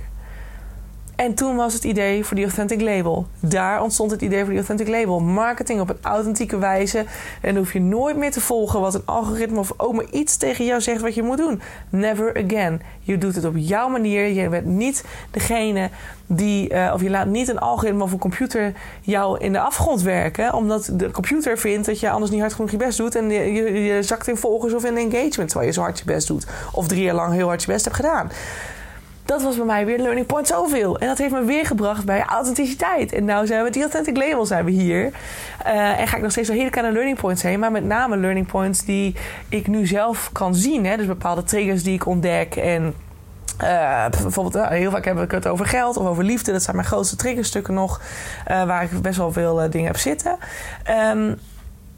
En 1.17 1.35
toen 1.35 1.57
was 1.57 1.73
het 1.73 1.85
idee 1.85 2.25
voor 2.25 2.37
die 2.37 2.45
Authentic 2.45 2.81
Label. 2.81 3.27
Daar 3.41 3.83
ontstond 3.83 4.11
het 4.11 4.23
idee 4.23 4.39
voor 4.39 4.49
die 4.49 4.59
Authentic 4.59 4.89
Label. 4.89 5.21
Marketing 5.21 5.81
op 5.81 5.89
een 5.89 5.99
authentieke 6.03 6.59
wijze. 6.59 6.99
En 6.99 7.07
dan 7.41 7.57
hoef 7.57 7.73
je 7.73 7.81
nooit 7.81 8.17
meer 8.17 8.31
te 8.31 8.41
volgen 8.41 8.81
wat 8.81 8.95
een 8.95 9.03
algoritme 9.05 9.59
of 9.59 9.73
ook 9.77 9.95
maar 9.95 10.11
iets 10.11 10.37
tegen 10.37 10.65
jou 10.65 10.81
zegt 10.81 11.01
wat 11.01 11.15
je 11.15 11.23
moet 11.23 11.37
doen. 11.37 11.61
Never 11.91 12.45
again. 12.45 12.83
Je 13.01 13.19
doet 13.19 13.35
het 13.35 13.45
op 13.45 13.55
jouw 13.57 13.89
manier. 13.89 14.27
Je 14.27 14.49
bent 14.49 14.67
niet 14.67 15.05
degene 15.31 15.91
die, 16.27 16.73
uh, 16.73 16.91
of 16.95 17.03
je 17.03 17.11
laat 17.11 17.27
niet 17.27 17.49
een 17.49 17.59
algoritme 17.59 18.03
of 18.03 18.13
een 18.13 18.19
computer 18.19 18.73
jou 19.01 19.39
in 19.39 19.53
de 19.53 19.61
afgrond 19.61 20.03
werken. 20.03 20.55
Omdat 20.55 20.91
de 20.93 21.11
computer 21.11 21.59
vindt 21.59 21.87
dat 21.87 22.01
je 22.01 22.11
anders 22.11 22.31
niet 22.31 22.41
hard 22.41 22.53
genoeg 22.53 22.71
je 22.71 22.77
best 22.77 22.99
doet. 22.99 23.15
En 23.15 23.31
je, 23.31 23.53
je, 23.53 23.85
je 23.85 24.03
zakt 24.03 24.29
in 24.29 24.37
volgers 24.37 24.75
of 24.75 24.85
in 24.85 24.97
engagement 24.97 25.49
terwijl 25.49 25.67
je 25.67 25.73
zo 25.73 25.81
hard 25.81 25.99
je 25.99 26.05
best 26.05 26.27
doet. 26.27 26.47
Of 26.73 26.89
drie 26.89 27.03
jaar 27.03 27.15
lang 27.15 27.33
heel 27.33 27.47
hard 27.47 27.63
je 27.63 27.73
best 27.73 27.85
hebt 27.85 27.97
gedaan 27.97 28.31
dat 29.25 29.43
was 29.43 29.57
bij 29.57 29.65
mij 29.65 29.87
weer 29.87 29.99
learning 29.99 30.27
point 30.27 30.47
zoveel. 30.47 30.99
En 30.99 31.07
dat 31.07 31.19
heeft 31.19 31.33
me 31.33 31.45
weer 31.45 31.67
gebracht 31.67 32.05
bij 32.05 32.23
authenticiteit. 32.23 33.13
En 33.13 33.25
nou 33.25 33.47
zijn 33.47 33.65
we 33.65 33.71
die 33.71 33.83
authentic 33.83 34.17
label 34.17 34.47
zijn 34.47 34.65
we 34.65 34.71
hier. 34.71 35.13
Uh, 35.67 36.01
en 36.01 36.07
ga 36.07 36.17
ik 36.17 36.23
nog 36.23 36.31
steeds 36.31 36.49
wel 36.49 36.57
hele 36.57 36.71
kleine 36.71 36.93
learning 36.93 37.19
points 37.19 37.43
heen. 37.43 37.59
Maar 37.59 37.73
met 37.73 37.85
name 37.85 38.17
learning 38.17 38.47
points 38.47 38.85
die 38.85 39.15
ik 39.49 39.67
nu 39.67 39.87
zelf 39.87 40.31
kan 40.33 40.55
zien. 40.55 40.87
Hè? 40.87 40.97
Dus 40.97 41.07
bepaalde 41.07 41.43
triggers 41.43 41.83
die 41.83 41.95
ik 41.95 42.07
ontdek. 42.07 42.57
En 42.57 42.95
uh, 43.63 44.09
bijvoorbeeld, 44.09 44.57
uh, 44.57 44.69
heel 44.69 44.91
vaak 44.91 45.05
heb 45.05 45.19
ik 45.19 45.31
het 45.31 45.47
over 45.47 45.67
geld 45.67 45.97
of 45.97 46.07
over 46.07 46.25
liefde. 46.25 46.53
Dat 46.53 46.63
zijn 46.63 46.77
mijn 46.77 46.89
grootste 46.89 47.17
triggerstukken 47.17 47.75
nog. 47.75 48.01
Waar 48.47 48.83
ik 48.83 49.03
best 49.03 49.17
wel 49.17 49.33
veel 49.33 49.71
dingen 49.71 49.87
heb 49.87 49.97
zitten. 49.97 50.39
Um, 51.13 51.39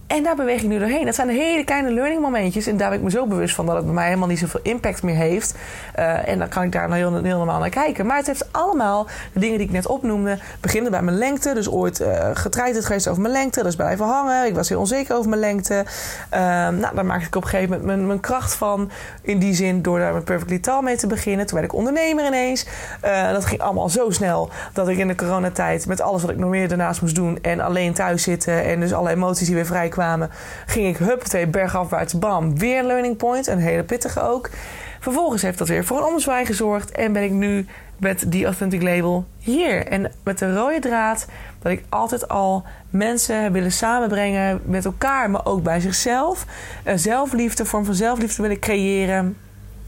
en 0.07 0.23
daar 0.23 0.37
beweeg 0.37 0.63
ik 0.63 0.69
nu 0.69 0.79
doorheen. 0.79 1.05
Dat 1.05 1.15
zijn 1.15 1.29
hele 1.29 1.65
kleine 1.65 1.93
learning 1.93 2.21
momentjes. 2.21 2.67
En 2.67 2.77
daar 2.77 2.89
ben 2.89 2.99
ik 2.99 3.05
me 3.05 3.11
zo 3.11 3.27
bewust 3.27 3.55
van 3.55 3.67
dat 3.67 3.77
het 3.77 3.85
bij 3.85 3.95
mij 3.95 4.07
helemaal 4.07 4.29
niet 4.29 4.39
zoveel 4.39 4.61
impact 4.63 5.03
meer 5.03 5.15
heeft. 5.15 5.55
Uh, 5.99 6.29
en 6.29 6.39
dan 6.39 6.49
kan 6.49 6.63
ik 6.63 6.73
daar 6.73 6.89
nou 6.89 7.01
heel, 7.01 7.23
heel 7.23 7.37
normaal 7.37 7.61
naar 7.61 7.69
kijken. 7.69 8.07
Maar 8.07 8.17
het 8.17 8.27
heeft 8.27 8.49
allemaal 8.51 9.07
de 9.33 9.41
dingen 9.41 9.59
die 9.59 9.67
ik 9.67 9.73
net 9.73 9.87
opnoemde. 9.87 10.39
Beginnen 10.61 10.91
bij 10.91 11.03
mijn 11.03 11.17
lengte. 11.17 11.55
Dus 11.55 11.71
ooit 11.71 12.01
uh, 12.01 12.31
getreid 12.33 12.85
geweest 12.85 13.09
over 13.09 13.23
mijn 13.23 13.33
lengte. 13.33 13.59
Dat 13.59 13.69
is 13.69 13.77
blijven 13.77 14.07
hangen. 14.07 14.47
Ik 14.47 14.55
was 14.55 14.69
heel 14.69 14.79
onzeker 14.79 15.17
over 15.17 15.29
mijn 15.29 15.41
lengte. 15.41 15.85
Uh, 16.35 16.41
nou, 16.69 16.95
daar 16.95 17.07
maakte 17.07 17.27
ik 17.27 17.37
op 17.37 17.43
een 17.43 17.49
gegeven 17.49 17.71
moment 17.71 17.87
mijn, 17.87 18.07
mijn, 18.07 18.21
kracht 18.21 18.55
van. 18.55 18.91
In 19.23 19.39
die 19.39 19.55
zin 19.55 19.83
door 19.83 19.99
daar 19.99 20.15
met 20.15 20.25
Perfectly 20.25 20.59
Tall 20.59 20.83
mee 20.83 20.97
te 20.97 21.07
beginnen. 21.07 21.47
Toen 21.47 21.59
werd 21.59 21.73
ik 21.73 21.79
ondernemer 21.79 22.27
ineens. 22.27 22.67
Dat 23.33 23.45
ging 23.45 23.61
allemaal 23.61 23.89
zo 23.89 24.11
snel 24.11 24.51
dat 24.73 24.89
ik 24.89 24.99
in 24.99 25.09
de 25.09 25.15
coronatijd 25.15 25.87
met 25.87 26.01
alles 26.01 26.23
wat 26.23 26.31
ik 26.31 26.39
nog 26.39 26.51
meer 26.51 26.69
daarnaast 26.69 27.01
moest 27.01 27.15
doen. 27.15 27.39
En 27.43 27.61
alleen 27.61 27.93
thuis 27.93 28.23
zitten. 28.23 28.65
En 28.65 28.81
dus 28.81 28.93
alle 28.93 29.11
emoties 29.11 29.47
die 29.47 29.55
weer 29.55 29.67
vrij 29.67 29.89
kwamen, 29.97 30.31
ging 30.67 30.87
ik 30.87 30.97
hup, 30.97 31.50
bergafwaarts, 31.50 32.19
bam, 32.19 32.59
weer 32.59 32.85
learning 32.85 33.17
point. 33.17 33.47
Een 33.47 33.59
hele 33.59 33.85
pittige 33.85 34.21
ook. 34.21 34.50
Vervolgens 35.00 35.43
heeft 35.43 35.59
dat 35.59 35.69
weer 35.69 35.85
voor 35.85 35.99
een 35.99 36.05
omzwaai 36.05 36.47
gezorgd 36.47 36.91
en 36.91 37.12
ben 37.12 37.23
ik 37.23 37.31
nu 37.31 37.67
met 37.97 38.25
die 38.26 38.45
Authentic 38.45 38.83
Label 38.83 39.26
hier. 39.38 39.87
En 39.87 40.12
met 40.23 40.38
de 40.38 40.55
rode 40.55 40.79
draad 40.79 41.26
dat 41.62 41.73
ik 41.73 41.85
altijd 41.88 42.29
al 42.29 42.65
mensen 42.91 43.53
willen 43.53 43.73
samenbrengen 43.73 44.61
met 44.65 44.85
elkaar, 44.85 45.31
maar 45.31 45.47
ook 45.47 45.62
bij 45.62 45.81
zichzelf. 45.81 46.47
Zelfliefde, 46.95 47.65
vorm 47.65 47.85
van 47.85 47.95
zelfliefde 47.95 48.43
willen 48.43 48.59
creëren. 48.59 49.37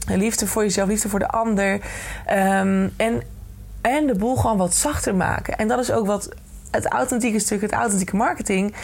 Liefde 0.07 0.47
voor 0.47 0.63
jezelf, 0.63 0.87
liefde 0.87 1.09
voor 1.09 1.19
de 1.19 1.27
ander. 1.27 1.73
Um, 1.73 2.93
en, 2.97 3.21
en 3.81 4.07
de 4.07 4.15
boel 4.17 4.35
gewoon 4.35 4.57
wat 4.57 4.75
zachter 4.75 5.15
maken. 5.15 5.57
En 5.57 5.67
dat 5.67 5.79
is 5.79 5.91
ook 5.91 6.05
wat 6.05 6.29
het 6.71 6.85
authentieke 6.85 7.39
stuk, 7.39 7.61
het 7.61 7.71
authentieke 7.71 8.15
marketing 8.15 8.75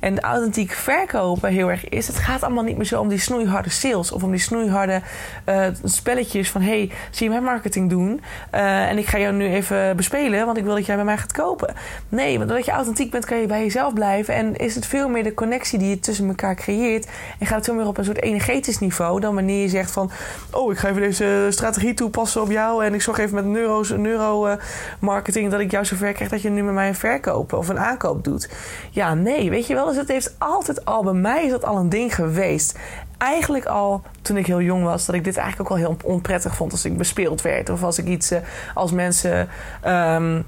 en 0.00 0.20
authentiek 0.20 0.72
verkopen 0.72 1.50
heel 1.50 1.70
erg 1.70 1.88
is. 1.88 2.06
Het 2.06 2.16
gaat 2.16 2.42
allemaal 2.42 2.64
niet 2.64 2.76
meer 2.76 2.86
zo 2.86 3.00
om 3.00 3.08
die 3.08 3.18
snoeiharde 3.18 3.70
sales 3.70 4.12
of 4.12 4.22
om 4.22 4.30
die 4.30 4.40
snoeiharde 4.40 5.02
uh, 5.48 5.66
spelletjes 5.84 6.50
van 6.50 6.62
hey, 6.62 6.90
zie 7.10 7.26
je 7.26 7.32
mijn 7.32 7.42
marketing 7.42 7.90
doen 7.90 8.20
uh, 8.54 8.88
en 8.88 8.98
ik 8.98 9.06
ga 9.06 9.18
jou 9.18 9.34
nu 9.34 9.46
even 9.46 9.96
bespelen, 9.96 10.46
want 10.46 10.58
ik 10.58 10.64
wil 10.64 10.74
dat 10.74 10.86
jij 10.86 10.96
bij 10.96 11.04
mij 11.04 11.18
gaat 11.18 11.32
kopen. 11.32 11.74
Nee, 12.08 12.36
want 12.36 12.48
doordat 12.48 12.66
je 12.66 12.72
authentiek 12.72 13.10
bent, 13.10 13.24
kan 13.24 13.38
je 13.38 13.46
bij 13.46 13.62
jezelf 13.62 13.92
blijven 13.92 14.34
en 14.34 14.56
is 14.56 14.74
het 14.74 14.86
veel 14.86 15.08
meer 15.08 15.24
de 15.24 15.34
connectie 15.34 15.78
die 15.78 15.88
je 15.88 16.00
tussen 16.00 16.28
elkaar 16.28 16.54
creëert 16.54 17.08
en 17.38 17.46
gaat 17.46 17.56
het 17.56 17.64
veel 17.64 17.74
meer 17.74 17.86
op 17.86 17.98
een 17.98 18.04
soort 18.04 18.22
energetisch 18.22 18.78
niveau 18.78 19.20
dan 19.20 19.34
wanneer 19.34 19.62
je 19.62 19.68
zegt 19.68 19.90
van 19.90 20.10
oh, 20.50 20.72
ik 20.72 20.78
ga 20.78 20.88
even 20.88 21.00
deze 21.00 21.46
strategie 21.50 21.94
toepassen 21.94 22.42
op 22.42 22.50
jou 22.50 22.84
en 22.84 22.94
ik 22.94 23.02
zorg 23.02 23.18
even 23.18 23.34
met 23.34 23.44
neuro's, 23.44 23.90
neuro 23.90 24.56
marketing 24.98 25.50
dat 25.50 25.60
ik 25.60 25.70
jou 25.70 25.84
zover 25.84 26.12
krijg 26.12 26.30
dat 26.30 26.42
je 26.42 26.50
nu 26.50 26.62
met 26.62 26.74
mij 26.74 26.88
een 26.88 26.94
verkoop 26.94 27.52
of 27.52 27.68
een 27.68 27.78
aankoop 27.78 28.24
doet. 28.24 28.50
Ja, 28.90 29.14
nee, 29.14 29.50
weet 29.50 29.66
je 29.66 29.74
wel 29.74 29.87
dus 29.88 29.96
het 29.96 30.08
heeft 30.08 30.34
altijd 30.38 30.84
al, 30.84 31.02
bij 31.02 31.12
mij 31.12 31.44
is 31.44 31.50
dat 31.50 31.64
al 31.64 31.76
een 31.76 31.88
ding 31.88 32.14
geweest. 32.14 32.78
Eigenlijk 33.18 33.66
al 33.66 34.02
toen 34.22 34.36
ik 34.36 34.46
heel 34.46 34.60
jong 34.60 34.84
was, 34.84 35.06
dat 35.06 35.14
ik 35.14 35.24
dit 35.24 35.36
eigenlijk 35.36 35.70
ook 35.70 35.78
wel 35.78 35.86
heel 35.86 35.96
onprettig 36.04 36.54
vond 36.54 36.72
als 36.72 36.84
ik 36.84 36.96
bespeeld 36.96 37.42
werd. 37.42 37.70
Of 37.70 37.82
als 37.82 37.98
ik 37.98 38.06
iets, 38.06 38.32
uh, 38.32 38.38
als 38.74 38.92
mensen, 38.92 39.48
um, 39.86 40.44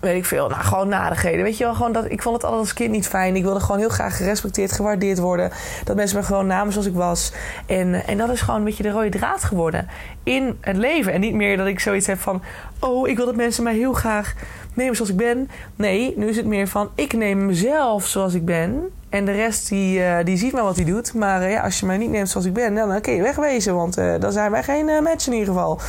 weet 0.00 0.16
ik 0.16 0.24
veel, 0.24 0.48
nou 0.48 0.62
gewoon 0.62 0.88
nadigheden. 0.88 1.44
Weet 1.44 1.58
je 1.58 1.64
wel, 1.64 1.74
gewoon 1.74 1.92
dat, 1.92 2.10
ik 2.10 2.22
vond 2.22 2.34
het 2.34 2.44
altijd 2.44 2.62
als 2.62 2.72
kind 2.72 2.90
niet 2.90 3.08
fijn. 3.08 3.36
Ik 3.36 3.42
wilde 3.42 3.60
gewoon 3.60 3.78
heel 3.78 3.88
graag 3.88 4.16
gerespecteerd, 4.16 4.72
gewaardeerd 4.72 5.18
worden. 5.18 5.50
Dat 5.84 5.96
mensen 5.96 6.18
me 6.18 6.24
gewoon 6.24 6.46
namen 6.46 6.72
zoals 6.72 6.86
ik 6.86 6.94
was. 6.94 7.32
En, 7.66 8.06
en 8.06 8.18
dat 8.18 8.30
is 8.30 8.40
gewoon 8.40 8.58
een 8.58 8.64
beetje 8.64 8.82
de 8.82 8.90
rode 8.90 9.08
draad 9.08 9.44
geworden 9.44 9.88
in 10.22 10.58
het 10.60 10.76
leven. 10.76 11.12
En 11.12 11.20
niet 11.20 11.34
meer 11.34 11.56
dat 11.56 11.66
ik 11.66 11.80
zoiets 11.80 12.06
heb 12.06 12.18
van, 12.18 12.42
oh, 12.80 13.08
ik 13.08 13.16
wil 13.16 13.26
dat 13.26 13.36
mensen 13.36 13.62
mij 13.62 13.74
heel 13.74 13.92
graag 13.92 14.34
neem 14.76 14.88
me 14.88 14.94
zoals 14.94 15.10
ik 15.10 15.16
ben. 15.16 15.50
Nee, 15.76 16.14
nu 16.16 16.28
is 16.28 16.36
het 16.36 16.46
meer 16.46 16.68
van 16.68 16.90
ik 16.94 17.12
neem 17.12 17.46
mezelf 17.46 18.06
zoals 18.06 18.34
ik 18.34 18.44
ben. 18.44 18.90
En 19.08 19.24
de 19.24 19.32
rest 19.32 19.68
die, 19.68 19.98
uh, 19.98 20.16
die 20.24 20.36
ziet 20.36 20.52
maar 20.52 20.62
wat 20.62 20.76
hij 20.76 20.84
doet. 20.84 21.14
Maar 21.14 21.42
uh, 21.42 21.50
ja, 21.50 21.60
als 21.60 21.80
je 21.80 21.86
mij 21.86 21.96
niet 21.96 22.10
neemt 22.10 22.28
zoals 22.28 22.46
ik 22.46 22.52
ben, 22.52 22.74
dan 22.74 23.00
kun 23.00 23.12
je 23.12 23.22
wegwezen. 23.22 23.74
Want 23.74 23.94
dan 23.94 24.32
zijn 24.32 24.50
wij 24.50 24.62
geen 24.62 25.02
match 25.02 25.26
in 25.26 25.32
ieder 25.32 25.48
geval. 25.48 25.80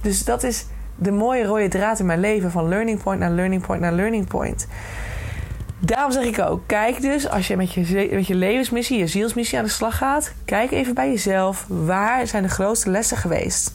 Dus 0.00 0.24
dat 0.24 0.42
is 0.42 0.66
de 0.96 1.10
mooie 1.10 1.44
rode 1.44 1.68
draad 1.68 1.98
in 1.98 2.06
mijn 2.06 2.20
leven. 2.20 2.50
Van 2.50 2.68
learning 2.68 3.02
point 3.02 3.20
naar 3.20 3.30
learning 3.30 3.66
point 3.66 3.80
naar 3.80 3.92
learning 3.92 4.26
point. 4.26 4.66
Daarom 5.78 6.12
zeg 6.12 6.24
ik 6.24 6.38
ook, 6.38 6.60
kijk 6.66 7.00
dus 7.00 7.28
als 7.28 7.46
je 7.46 7.56
met 7.56 7.72
je, 7.72 8.08
met 8.12 8.26
je 8.26 8.34
levensmissie, 8.34 8.98
je 8.98 9.06
zielsmissie 9.06 9.58
aan 9.58 9.64
de 9.64 9.70
slag 9.70 9.96
gaat. 9.96 10.32
Kijk 10.44 10.70
even 10.70 10.94
bij 10.94 11.08
jezelf, 11.08 11.64
waar 11.68 12.26
zijn 12.26 12.42
de 12.42 12.48
grootste 12.48 12.90
lessen 12.90 13.16
geweest? 13.16 13.74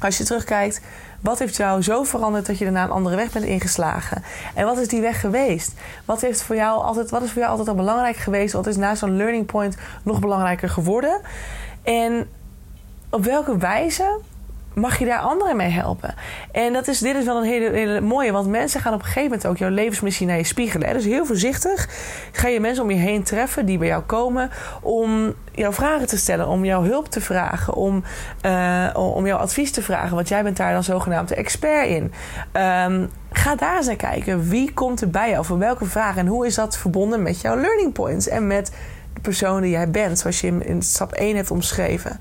Als 0.00 0.18
je 0.18 0.24
terugkijkt, 0.24 0.80
wat 1.20 1.38
heeft 1.38 1.56
jou 1.56 1.82
zo 1.82 2.02
veranderd 2.02 2.46
dat 2.46 2.58
je 2.58 2.64
daarna 2.64 2.84
een 2.84 2.90
andere 2.90 3.16
weg 3.16 3.32
bent 3.32 3.44
ingeslagen? 3.44 4.22
En 4.54 4.64
wat 4.64 4.78
is 4.78 4.88
die 4.88 5.00
weg 5.00 5.20
geweest? 5.20 5.72
Wat, 6.04 6.20
heeft 6.20 6.42
voor 6.42 6.56
jou 6.56 6.82
altijd, 6.82 7.10
wat 7.10 7.22
is 7.22 7.30
voor 7.30 7.38
jou 7.38 7.50
altijd 7.50 7.68
al 7.68 7.74
belangrijk 7.74 8.16
geweest? 8.16 8.52
Wat 8.52 8.66
is 8.66 8.76
na 8.76 8.94
zo'n 8.94 9.16
learning 9.16 9.46
point 9.46 9.76
nog 10.02 10.20
belangrijker 10.20 10.68
geworden? 10.68 11.20
En 11.82 12.28
op 13.10 13.24
welke 13.24 13.56
wijze 13.56 14.18
mag 14.76 14.98
je 14.98 15.04
daar 15.04 15.18
anderen 15.18 15.56
mee 15.56 15.70
helpen. 15.70 16.14
En 16.52 16.72
dat 16.72 16.88
is, 16.88 16.98
dit 16.98 17.16
is 17.16 17.24
wel 17.24 17.36
een 17.36 17.72
hele, 17.72 18.00
mooie, 18.00 18.32
want 18.32 18.48
mensen 18.48 18.80
gaan 18.80 18.92
op 18.92 18.98
een 18.98 19.04
gegeven 19.04 19.30
moment 19.30 19.46
ook 19.46 19.56
jouw 19.56 19.70
levensmissie 19.70 20.26
naar 20.26 20.36
je 20.36 20.44
spiegelen. 20.44 20.92
Dus 20.92 21.04
heel 21.04 21.26
voorzichtig 21.26 21.88
ga 22.32 22.48
je 22.48 22.60
mensen 22.60 22.82
om 22.82 22.90
je 22.90 22.96
heen 22.96 23.22
treffen 23.22 23.66
die 23.66 23.78
bij 23.78 23.86
jou 23.86 24.02
komen 24.02 24.50
om 24.82 25.34
jouw 25.52 25.72
vragen 25.72 26.06
te 26.06 26.16
stellen, 26.16 26.48
om 26.48 26.64
jouw 26.64 26.82
hulp 26.82 27.08
te 27.08 27.20
vragen, 27.20 27.74
om, 27.74 28.04
uh, 28.42 28.88
om 28.94 29.26
jouw 29.26 29.38
advies 29.38 29.70
te 29.70 29.82
vragen. 29.82 30.14
Want 30.14 30.28
jij 30.28 30.42
bent 30.42 30.56
daar 30.56 30.72
dan 30.72 30.84
zogenaamd 30.84 31.28
de 31.28 31.34
expert 31.34 31.88
in. 31.88 32.12
Um, 32.52 33.10
ga 33.32 33.54
daar 33.54 33.76
eens 33.76 33.86
naar 33.86 33.96
kijken. 33.96 34.48
Wie 34.48 34.72
komt 34.72 35.00
er 35.00 35.10
bij 35.10 35.30
jou? 35.30 35.44
Voor 35.44 35.58
welke 35.58 35.84
vragen? 35.84 36.20
En 36.20 36.26
hoe 36.26 36.46
is 36.46 36.54
dat 36.54 36.76
verbonden 36.76 37.22
met 37.22 37.40
jouw 37.40 37.60
learning 37.60 37.92
points? 37.92 38.28
En 38.28 38.46
met 38.46 38.72
de 39.14 39.20
persoon 39.20 39.60
die 39.62 39.70
jij 39.70 39.90
bent, 39.90 40.18
zoals 40.18 40.40
je 40.40 40.58
in 40.64 40.82
stap 40.82 41.12
1 41.12 41.36
hebt 41.36 41.50
omschreven. 41.50 42.20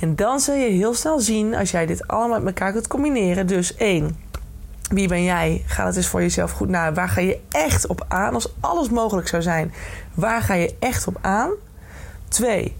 En 0.00 0.16
dan 0.16 0.40
zul 0.40 0.54
je 0.54 0.70
heel 0.70 0.94
snel 0.94 1.20
zien, 1.20 1.54
als 1.54 1.70
jij 1.70 1.86
dit 1.86 2.08
allemaal 2.08 2.38
met 2.38 2.46
elkaar 2.46 2.72
kunt 2.72 2.86
combineren. 2.86 3.46
Dus 3.46 3.74
één, 3.74 4.16
wie 4.90 5.08
ben 5.08 5.24
jij? 5.24 5.62
Ga 5.66 5.86
het 5.86 5.96
eens 5.96 6.06
voor 6.06 6.20
jezelf 6.20 6.50
goed 6.50 6.68
na. 6.68 6.92
Waar 6.92 7.08
ga 7.08 7.20
je 7.20 7.38
echt 7.50 7.86
op 7.86 8.04
aan? 8.08 8.34
Als 8.34 8.52
alles 8.60 8.90
mogelijk 8.90 9.28
zou 9.28 9.42
zijn, 9.42 9.72
waar 10.14 10.42
ga 10.42 10.54
je 10.54 10.74
echt 10.78 11.06
op 11.06 11.18
aan? 11.20 11.50
Twee, 12.28 12.76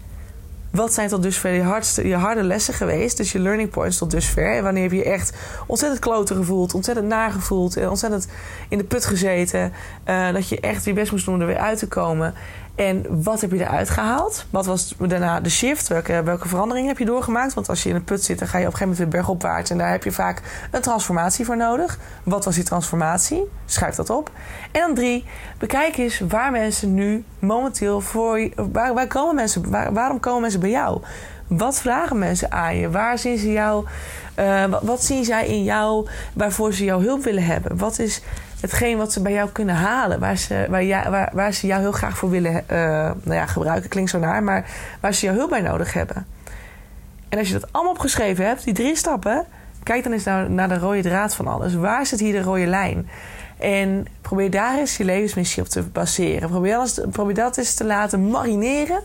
wat 0.71 0.93
zijn 0.93 1.09
tot 1.09 1.23
dusver 1.23 1.51
je, 1.51 1.61
hardste, 1.61 2.07
je 2.07 2.15
harde 2.15 2.43
lessen 2.43 2.73
geweest? 2.73 3.17
Dus 3.17 3.31
je 3.31 3.39
learning 3.39 3.69
points 3.69 3.97
tot 3.97 4.11
dusver. 4.11 4.63
Wanneer 4.63 4.83
heb 4.83 4.91
je 4.91 5.03
echt 5.03 5.33
ontzettend 5.67 6.01
kloten 6.01 6.35
gevoeld, 6.35 6.73
ontzettend 6.73 7.07
nagevoeld, 7.07 7.77
en 7.77 7.89
ontzettend 7.89 8.27
in 8.69 8.77
de 8.77 8.83
put 8.83 9.05
gezeten. 9.05 9.73
Uh, 10.05 10.33
dat 10.33 10.49
je 10.49 10.59
echt 10.59 10.85
je 10.85 10.93
best 10.93 11.11
moest 11.11 11.25
doen 11.25 11.33
om 11.33 11.41
er 11.41 11.47
weer 11.47 11.57
uit 11.57 11.79
te 11.79 11.87
komen. 11.87 12.33
En 12.77 13.23
wat 13.23 13.41
heb 13.41 13.51
je 13.51 13.59
eruit 13.59 13.89
gehaald? 13.89 14.45
Wat 14.49 14.65
was 14.65 14.95
daarna 14.97 15.39
de 15.39 15.49
shift? 15.49 15.87
Welke, 15.87 16.37
verandering 16.39 16.87
heb 16.87 16.97
je 16.97 17.05
doorgemaakt? 17.05 17.53
Want 17.53 17.69
als 17.69 17.83
je 17.83 17.89
in 17.89 17.95
een 17.95 18.03
put 18.03 18.23
zit, 18.23 18.39
dan 18.39 18.47
ga 18.47 18.57
je 18.57 18.65
op 18.65 18.71
een 18.71 18.77
gegeven 18.77 18.97
moment 18.97 19.13
weer 19.13 19.21
bergopwaarts. 19.21 19.69
En 19.69 19.77
daar 19.77 19.91
heb 19.91 20.03
je 20.03 20.11
vaak 20.11 20.41
een 20.71 20.81
transformatie 20.81 21.45
voor 21.45 21.57
nodig. 21.57 21.99
Wat 22.23 22.45
was 22.45 22.55
die 22.55 22.63
transformatie? 22.63 23.43
Schrijf 23.65 23.95
dat 23.95 24.09
op. 24.09 24.31
En 24.71 24.81
dan 24.81 24.93
drie, 24.93 25.25
bekijk 25.57 25.97
eens 25.97 26.19
waar 26.27 26.51
mensen 26.51 26.93
nu 26.93 27.23
momenteel 27.39 28.01
voor 28.01 28.49
Waar, 28.71 28.93
waar 28.93 29.07
komen 29.07 29.35
mensen, 29.35 29.69
waar, 29.69 29.93
waarom 29.93 30.19
komen 30.19 30.41
mensen 30.41 30.59
bij 30.59 30.69
jou? 30.69 31.01
Wat 31.47 31.79
vragen 31.79 32.19
mensen 32.19 32.51
aan 32.51 32.75
je? 32.75 32.89
Waar 32.89 33.17
zien 33.17 33.37
ze 33.37 33.51
jou? 33.51 33.85
Wat, 34.69 34.81
wat 34.81 35.03
zien 35.03 35.25
zij 35.25 35.47
in 35.47 35.63
jou 35.63 36.07
waarvoor 36.33 36.73
ze 36.73 36.83
jouw 36.83 37.01
hulp 37.01 37.23
willen 37.23 37.45
hebben? 37.45 37.77
Wat 37.77 37.99
is 37.99 38.21
hetgeen 38.61 38.97
wat 38.97 39.13
ze 39.13 39.21
bij 39.21 39.31
jou 39.31 39.49
kunnen 39.49 39.75
halen. 39.75 40.19
Waar 40.19 40.37
ze, 40.37 40.65
waar, 40.69 40.83
ja, 40.83 41.09
waar, 41.09 41.29
waar 41.33 41.53
ze 41.53 41.67
jou 41.67 41.81
heel 41.81 41.91
graag 41.91 42.17
voor 42.17 42.29
willen 42.29 42.53
uh, 42.53 42.77
nou 43.23 43.33
ja, 43.33 43.45
gebruiken. 43.45 43.89
Klinkt 43.89 44.09
zo 44.09 44.19
naar, 44.19 44.43
maar 44.43 44.65
waar 44.99 45.13
ze 45.13 45.25
jouw 45.25 45.35
hulp 45.35 45.49
bij 45.49 45.61
nodig 45.61 45.93
hebben. 45.93 46.25
En 47.29 47.37
als 47.37 47.47
je 47.47 47.53
dat 47.53 47.71
allemaal 47.71 47.93
opgeschreven 47.93 48.45
hebt, 48.45 48.63
die 48.63 48.73
drie 48.73 48.95
stappen, 48.95 49.45
kijk 49.83 50.03
dan 50.03 50.11
eens 50.11 50.23
naar, 50.23 50.49
naar 50.49 50.69
de 50.69 50.77
rode 50.77 51.01
draad 51.01 51.35
van 51.35 51.47
alles. 51.47 51.73
Waar 51.75 52.05
zit 52.05 52.19
hier 52.19 52.33
de 52.33 52.41
rode 52.41 52.65
lijn? 52.65 53.09
En 53.57 54.05
probeer 54.21 54.51
daar 54.51 54.77
eens 54.77 54.97
je 54.97 55.03
levensmissie 55.03 55.63
op 55.63 55.69
te 55.69 55.81
baseren. 55.81 56.49
Probeer, 56.49 56.75
alles, 56.75 56.99
probeer 57.11 57.35
dat 57.35 57.57
eens 57.57 57.73
te 57.73 57.85
laten 57.85 58.29
marineren. 58.29 59.01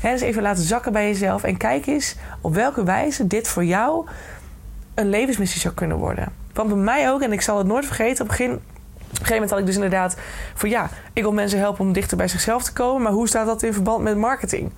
He, 0.00 0.10
dus 0.10 0.20
even 0.20 0.42
laten 0.42 0.62
zakken 0.62 0.92
bij 0.92 1.06
jezelf. 1.06 1.42
En 1.42 1.56
kijk 1.56 1.86
eens 1.86 2.16
op 2.40 2.54
welke 2.54 2.84
wijze 2.84 3.26
dit 3.26 3.48
voor 3.48 3.64
jou 3.64 4.06
een 4.94 5.08
levensmissie 5.08 5.60
zou 5.60 5.74
kunnen 5.74 5.96
worden. 5.96 6.32
Want 6.52 6.68
bij 6.68 6.78
mij 6.78 7.10
ook, 7.10 7.22
en 7.22 7.32
ik 7.32 7.40
zal 7.40 7.58
het 7.58 7.66
nooit 7.66 7.86
vergeten, 7.86 8.22
op 8.22 8.28
begin 8.28 8.60
op 9.12 9.18
een 9.18 9.26
gegeven 9.26 9.34
moment 9.34 9.50
had 9.50 9.58
ik 9.58 9.66
dus 9.66 9.74
inderdaad 9.74 10.16
voor 10.54 10.68
ja, 10.68 10.88
ik 11.12 11.22
wil 11.22 11.32
mensen 11.32 11.58
helpen 11.58 11.84
om 11.84 11.92
dichter 11.92 12.16
bij 12.16 12.28
zichzelf 12.28 12.62
te 12.62 12.72
komen. 12.72 13.02
Maar 13.02 13.12
hoe 13.12 13.28
staat 13.28 13.46
dat 13.46 13.62
in 13.62 13.72
verband 13.72 14.02
met 14.02 14.16
marketing? 14.16 14.72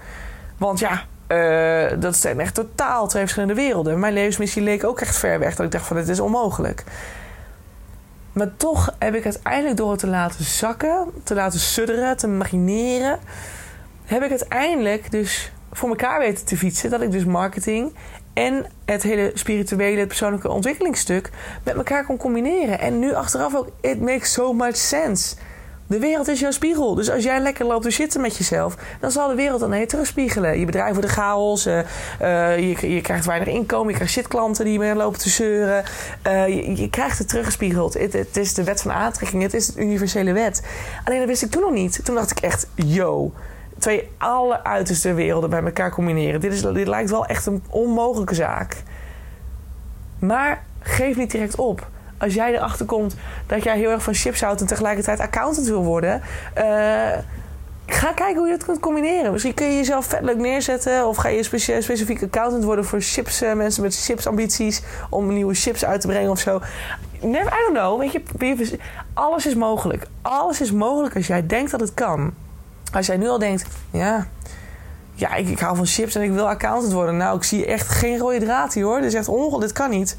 Want 0.58 0.78
ja, 0.78 1.02
uh, 1.28 2.00
dat 2.00 2.16
zijn 2.16 2.40
echt 2.40 2.54
totaal 2.54 3.08
twee 3.08 3.22
verschillende 3.22 3.54
werelden. 3.54 3.98
Mijn 3.98 4.12
levensmissie 4.12 4.62
leek 4.62 4.84
ook 4.84 5.00
echt 5.00 5.16
ver 5.16 5.38
weg. 5.38 5.54
Dat 5.54 5.66
ik 5.66 5.72
dacht 5.72 5.86
van, 5.86 5.96
dit 5.96 6.08
is 6.08 6.20
onmogelijk. 6.20 6.84
Maar 8.32 8.56
toch 8.56 8.94
heb 8.98 9.14
ik 9.14 9.24
uiteindelijk 9.24 9.76
door 9.76 9.90
het 9.90 10.00
te 10.00 10.06
laten 10.06 10.44
zakken, 10.44 11.06
te 11.24 11.34
laten 11.34 11.60
sudderen, 11.60 12.16
te 12.16 12.26
marineren, 12.26 13.18
heb 14.04 14.22
ik 14.22 14.30
uiteindelijk 14.30 15.10
dus 15.10 15.52
voor 15.72 15.88
elkaar 15.88 16.18
weten 16.18 16.44
te 16.44 16.56
fietsen. 16.56 16.90
Dat 16.90 17.02
ik 17.02 17.10
dus 17.10 17.24
marketing 17.24 17.94
en 18.34 18.66
het 18.84 19.02
hele 19.02 19.30
spirituele, 19.34 19.98
het 19.98 20.08
persoonlijke 20.08 20.50
ontwikkelingsstuk 20.50 21.30
met 21.62 21.74
elkaar 21.74 22.06
kon 22.06 22.16
combineren. 22.16 22.80
En 22.80 22.98
nu 22.98 23.14
achteraf 23.14 23.54
ook, 23.56 23.68
it 23.80 24.00
makes 24.00 24.32
so 24.32 24.52
much 24.52 24.76
sense. 24.76 25.36
De 25.86 25.98
wereld 25.98 26.28
is 26.28 26.40
jouw 26.40 26.50
spiegel. 26.50 26.94
Dus 26.94 27.10
als 27.10 27.24
jij 27.24 27.40
lekker 27.40 27.66
loopt 27.66 27.82
te 27.82 27.90
zitten 27.90 28.20
met 28.20 28.36
jezelf, 28.36 28.76
dan 29.00 29.10
zal 29.10 29.28
de 29.28 29.34
wereld 29.34 29.60
dan 29.60 29.78
je 29.78 29.86
terugspiegelen. 29.86 30.58
Je 30.58 30.64
bedrijf 30.64 30.92
wordt 30.92 31.08
de 31.08 31.14
chaos, 31.14 31.66
uh, 31.66 31.82
je, 32.58 32.94
je, 32.94 33.00
krijgt 33.00 33.26
weinig 33.26 33.48
inkomen, 33.48 33.88
je 33.88 33.94
krijgt 33.94 34.12
shitklanten 34.12 34.64
die 34.64 34.78
meer 34.78 34.94
lopen 34.94 35.18
te 35.18 35.28
zeuren. 35.28 35.84
Uh, 36.26 36.48
je, 36.48 36.76
je, 36.76 36.90
krijgt 36.90 37.18
het 37.18 37.28
teruggespiegeld. 37.28 37.94
Het, 37.94 38.12
het, 38.12 38.36
is 38.36 38.54
de 38.54 38.64
wet 38.64 38.82
van 38.82 38.92
aantrekking, 38.92 39.42
het 39.42 39.54
is 39.54 39.66
de 39.66 39.80
universele 39.80 40.32
wet. 40.32 40.62
Alleen 41.04 41.18
dat 41.18 41.28
wist 41.28 41.42
ik 41.42 41.50
toen 41.50 41.62
nog 41.62 41.72
niet. 41.72 42.04
Toen 42.04 42.14
dacht 42.14 42.30
ik 42.30 42.38
echt, 42.38 42.66
yo, 42.74 43.32
twee 43.84 44.10
alleruiterste 44.18 45.14
werelden 45.14 45.50
bij 45.50 45.62
elkaar 45.62 45.90
combineren. 45.90 46.40
Dit, 46.40 46.52
is, 46.52 46.62
dit 46.62 46.88
lijkt 46.88 47.10
wel 47.10 47.26
echt 47.26 47.46
een 47.46 47.62
onmogelijke 47.70 48.34
zaak. 48.34 48.82
Maar 50.18 50.64
geef 50.80 51.16
niet 51.16 51.30
direct 51.30 51.56
op 51.56 51.86
als 52.18 52.34
jij 52.34 52.54
erachter 52.54 52.86
komt 52.86 53.16
dat 53.46 53.62
jij 53.62 53.78
heel 53.78 53.90
erg 53.90 54.02
van 54.02 54.14
chips 54.14 54.40
houdt 54.40 54.60
en 54.60 54.66
tegelijkertijd 54.66 55.20
accountant 55.20 55.66
wil 55.66 55.84
worden. 55.84 56.22
Uh, 56.58 56.62
ga 57.86 58.12
kijken 58.12 58.36
hoe 58.36 58.46
je 58.46 58.52
het 58.52 58.64
kunt 58.64 58.80
combineren. 58.80 59.32
Misschien 59.32 59.54
kun 59.54 59.66
je 59.66 59.76
jezelf 59.76 60.06
vet 60.06 60.22
leuk 60.22 60.38
neerzetten. 60.38 61.06
Of 61.06 61.16
ga 61.16 61.28
je 61.28 61.42
specifiek 61.42 62.22
accountant 62.22 62.64
worden 62.64 62.84
voor 62.84 63.00
chips, 63.00 63.42
uh, 63.42 63.52
mensen 63.52 63.82
met 63.82 64.04
chipsambities. 64.04 64.82
Om 65.10 65.32
nieuwe 65.32 65.54
chips 65.54 65.84
uit 65.84 66.00
te 66.00 66.06
brengen 66.06 66.30
of 66.30 66.38
zo. 66.38 66.60
Never, 67.20 67.52
I 67.52 67.72
don't 67.72 67.78
know. 67.78 67.98
Weet 67.98 68.12
je, 68.12 68.78
alles 69.14 69.46
is 69.46 69.54
mogelijk. 69.54 70.06
Alles 70.22 70.60
is 70.60 70.72
mogelijk 70.72 71.16
als 71.16 71.26
jij 71.26 71.46
denkt 71.46 71.70
dat 71.70 71.80
het 71.80 71.94
kan. 71.94 72.34
Als 72.96 73.06
jij 73.06 73.16
nu 73.16 73.28
al 73.28 73.38
denkt, 73.38 73.64
ja, 73.90 74.26
ja 75.14 75.34
ik, 75.34 75.48
ik 75.48 75.58
hou 75.58 75.76
van 75.76 75.86
chips 75.86 76.14
en 76.14 76.22
ik 76.22 76.32
wil 76.32 76.48
accountant 76.48 76.92
worden. 76.92 77.16
Nou, 77.16 77.36
ik 77.36 77.44
zie 77.44 77.66
echt 77.66 77.88
geen 77.88 78.18
rode 78.18 78.38
draad 78.38 78.74
hier 78.74 78.84
hoor. 78.84 79.00
Dit 79.00 79.08
is 79.12 79.14
echt 79.14 79.28
ongeluk. 79.28 79.60
Dit 79.60 79.72
kan 79.72 79.90
niet. 79.90 80.16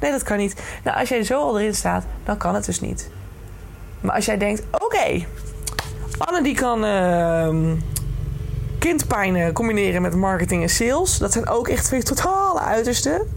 Nee, 0.00 0.10
dat 0.10 0.22
kan 0.22 0.36
niet. 0.36 0.62
Nou, 0.84 0.98
als 0.98 1.08
jij 1.08 1.24
zo 1.24 1.40
al 1.40 1.60
erin 1.60 1.74
staat, 1.74 2.04
dan 2.24 2.36
kan 2.36 2.54
het 2.54 2.64
dus 2.64 2.80
niet. 2.80 3.10
Maar 4.00 4.14
als 4.14 4.24
jij 4.24 4.38
denkt, 4.38 4.62
oké, 4.70 5.24
Anne 6.18 6.42
die 6.42 6.54
kan 6.54 6.84
uh, 6.84 7.72
kindpijn 8.78 9.52
combineren 9.52 10.02
met 10.02 10.14
marketing 10.14 10.62
en 10.62 10.68
sales. 10.68 11.18
Dat 11.18 11.32
zijn 11.32 11.48
ook 11.48 11.68
echt 11.68 11.84
twee 11.84 12.02
totale 12.02 12.60
uitersten. 12.60 13.28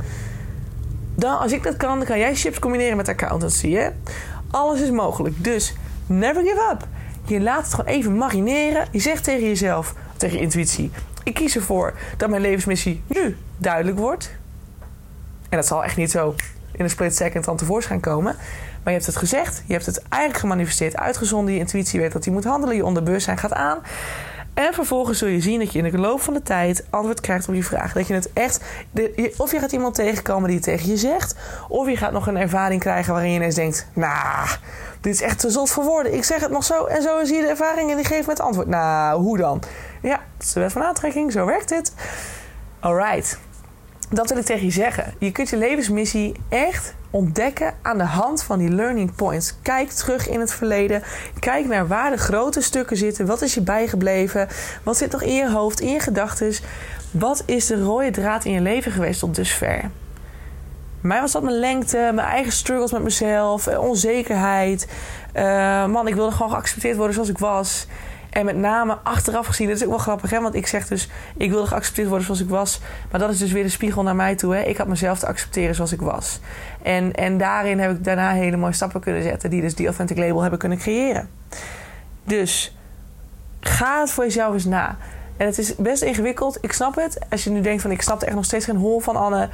Dan, 1.16 1.40
als 1.40 1.52
ik 1.52 1.64
dat 1.64 1.78
kan, 1.78 1.98
dan 1.98 2.08
kan 2.08 2.20
jij 2.20 2.36
chips 2.36 2.60
combineren 2.60 2.98
met 2.98 3.08
accountancy. 3.08 3.72
Hè? 3.72 3.90
Alles 4.52 4.82
is 4.82 4.90
mogelijk. 4.90 5.44
Dus 5.44 5.74
never 6.06 6.42
give 6.42 6.70
up. 6.72 6.88
Je 7.26 7.42
laat 7.42 7.64
het 7.64 7.74
gewoon 7.74 7.92
even 7.92 8.18
marineren. 8.18 8.88
Je 8.92 9.00
zegt 9.00 9.24
tegen 9.24 9.48
jezelf, 9.48 9.94
tegen 10.18 10.38
je 10.38 10.44
intuïtie... 10.44 10.92
ik 11.24 11.34
kies 11.34 11.56
ervoor 11.56 11.94
dat 12.18 12.30
mijn 12.30 12.42
levensmissie 12.42 13.04
nu 13.08 13.38
duidelijk 13.58 13.98
wordt. 13.98 14.36
En 15.50 15.58
dat 15.58 15.68
zal 15.68 15.84
echt 15.84 15.98
niet 15.98 16.12
zo 16.12 16.36
in 16.72 16.84
een 16.84 16.90
split 16.90 17.16
second 17.16 17.46
dan 17.46 17.58
tevoorschijn 17.58 18.00
komen. 18.00 18.36
Maar 18.84 18.94
je 18.94 19.00
hebt 19.00 19.06
het 19.06 19.16
gezegd, 19.16 19.64
je 19.66 19.74
hebt 19.74 19.86
het 19.86 20.02
eigenlijk 20.10 20.42
gemanifesteerd, 20.42 20.96
uitgezonden. 20.96 21.54
Je 21.54 21.60
intuïtie 21.60 22.00
weet 22.00 22.12
dat 22.12 22.26
hij 22.26 22.34
moet 22.34 22.44
handelen, 22.44 22.76
je 22.76 22.86
onderbewustzijn 22.86 23.38
gaat 23.38 23.54
aan. 23.54 23.80
En 24.54 24.74
vervolgens 24.74 25.18
zul 25.18 25.28
je 25.28 25.42
zien 25.42 25.60
dat 25.60 25.74
je 25.74 25.80
in 25.80 25.92
de 25.92 25.98
loop 25.98 26.22
van 26.22 26.34
de 26.34 26.42
tijd 26.42 26.86
antwoord 26.89 27.22
krijgt 27.22 27.48
op 27.48 27.56
je 27.56 27.63
vraag. 27.63 27.94
Dat 27.94 28.08
je 28.08 28.13
het 28.13 28.34
echt. 28.34 28.63
of 29.38 29.52
je 29.52 29.60
gaat 29.60 29.72
iemand 29.72 29.96
tegenkomen 29.96 30.48
die 30.48 30.56
het 30.56 30.66
tegen 30.66 30.89
je 30.89 30.98
zegt. 30.98 31.36
Of 31.68 31.89
je 31.89 31.98
gaat 31.98 32.12
nog 32.12 32.28
een 32.28 32.38
ervaring 32.38 32.82
krijgen 32.82 33.13
waarin 33.13 33.32
je 33.32 33.38
ineens 33.38 33.56
denkt: 33.56 33.88
Nou, 33.94 34.48
dit 35.02 35.13
is 35.13 35.22
echt 35.22 35.39
te 35.39 35.50
zot 35.50 35.70
voor 35.70 35.84
woorden. 35.84 36.13
Ik 36.13 36.24
zeg 36.24 36.42
het 36.42 36.52
nog 36.52 36.63
zo 36.63 36.86
en 36.86 37.02
zo 37.02 37.24
zie 37.24 37.36
je 37.36 37.42
de 37.42 37.48
ervaring 37.48 37.89
en 37.89 37.96
die 37.96 38.06
geeft 38.06 38.26
me 38.26 38.32
het 38.32 38.42
antwoord. 38.42 38.68
Nou, 38.68 39.22
hoe 39.22 39.38
dan? 39.38 39.62
Ja, 40.02 40.20
dat 40.38 40.48
is 40.48 40.54
de 40.54 40.60
wet 40.60 40.72
van 40.72 40.84
aantrekking, 40.84 41.32
zo 41.32 41.46
werkt 41.46 41.70
dit. 41.70 41.94
Alright 42.80 43.38
dat 44.13 44.30
wil 44.30 44.38
ik 44.38 44.45
tegen 44.45 44.65
je 44.65 44.71
zeggen. 44.71 45.13
Je 45.19 45.32
kunt 45.32 45.49
je 45.49 45.58
levensmissie 45.58 46.36
echt 46.49 46.95
ontdekken 47.10 47.73
aan 47.82 47.97
de 47.97 48.04
hand 48.04 48.43
van 48.43 48.60
die 48.60 48.69
learning 48.69 49.15
points. 49.15 49.56
Kijk 49.62 49.89
terug 49.89 50.30
in 50.30 50.39
het 50.39 50.54
verleden. 50.54 51.04
Kijk 51.39 51.67
naar 51.67 51.88
waar 51.88 52.12
de 52.12 52.17
grote 52.17 52.62
stukken 52.62 52.97
zitten. 52.97 53.26
Wat 53.26 53.41
is 53.41 53.54
je 53.54 53.62
bijgebleven? 53.62 54.47
Wat 54.84 54.97
zit 54.97 55.12
nog 55.12 55.21
in 55.21 55.34
je 55.34 55.52
hoofd, 55.52 55.80
in 55.80 55.91
je 55.91 55.99
gedachten? 55.99 56.54
Wat 57.12 57.43
is 57.45 57.65
de 57.65 57.84
rode 57.84 58.12
draad 58.12 58.45
in 58.45 58.52
je 58.52 58.62
leven 58.62 58.91
geweest 58.91 59.19
tot 59.19 59.36
dusver? 59.36 59.89
mij 61.04 61.21
was 61.21 61.32
dat 61.32 61.43
mijn 61.43 61.60
lengte, 61.60 61.97
mijn 61.97 62.28
eigen 62.28 62.52
struggles 62.52 62.91
met 62.91 63.04
mezelf, 63.04 63.67
eh, 63.67 63.80
onzekerheid. 63.80 64.88
Uh, 65.36 65.86
man, 65.86 66.08
ik 66.08 66.15
wilde 66.15 66.32
gewoon 66.32 66.52
geaccepteerd 66.52 66.95
worden 66.95 67.13
zoals 67.13 67.30
ik 67.30 67.38
was. 67.38 67.88
En 68.34 68.46
met 68.46 68.56
name 68.56 68.98
achteraf 69.04 69.46
gezien, 69.46 69.67
dat 69.67 69.76
is 69.76 69.84
ook 69.84 69.89
wel 69.89 69.98
grappig, 69.98 70.30
hè? 70.30 70.41
want 70.41 70.56
ik 70.56 70.67
zeg 70.67 70.88
dus, 70.88 71.10
ik 71.38 71.50
wilde 71.50 71.67
geaccepteerd 71.67 72.08
worden 72.08 72.26
zoals 72.26 72.41
ik 72.41 72.50
was. 72.50 72.80
Maar 73.12 73.19
dat 73.19 73.30
is 73.30 73.38
dus 73.38 73.52
weer 73.52 73.63
de 73.63 73.69
spiegel 73.69 74.04
naar 74.04 74.15
mij 74.15 74.36
toe. 74.36 74.56
Hè? 74.56 74.62
Ik 74.62 74.78
had 74.78 74.88
mezelf 74.88 75.19
te 75.19 75.28
accepteren 75.28 75.76
zoals 75.76 75.91
ik 75.91 76.02
was. 76.02 76.39
En, 76.82 77.13
en 77.13 77.38
daarin 77.38 77.80
heb 77.80 77.91
ik 77.91 78.04
daarna 78.04 78.32
hele 78.32 78.58
mooie 78.58 78.74
stappen 78.74 79.02
kunnen 79.02 79.24
zetten, 79.24 79.50
die 79.50 79.62
dus 79.62 79.76
die 79.76 79.86
Authentic 79.86 80.17
Label 80.17 80.41
hebben 80.41 80.60
kunnen 80.60 80.78
creëren. 80.78 81.30
Dus 82.24 82.76
ga 83.60 84.00
het 84.00 84.12
voor 84.12 84.24
jezelf 84.24 84.54
eens 84.54 84.65
na. 84.65 84.98
En 85.38 85.46
het 85.46 85.58
is 85.58 85.76
best 85.76 86.02
ingewikkeld, 86.02 86.58
ik 86.62 86.74
snap 86.74 86.96
het. 86.96 87.19
Als 87.30 87.43
je 87.43 87.50
nu 87.50 87.62
denkt 87.62 87.82
van, 87.82 87.91
ik 87.91 88.02
snap 88.02 88.22
er 88.22 88.28
echt 88.28 88.36
nog 88.36 88.46
steeds 88.46 88.65
geen 88.65 88.76
hol 88.76 89.00
van, 89.00 89.15
Anne 89.15 89.50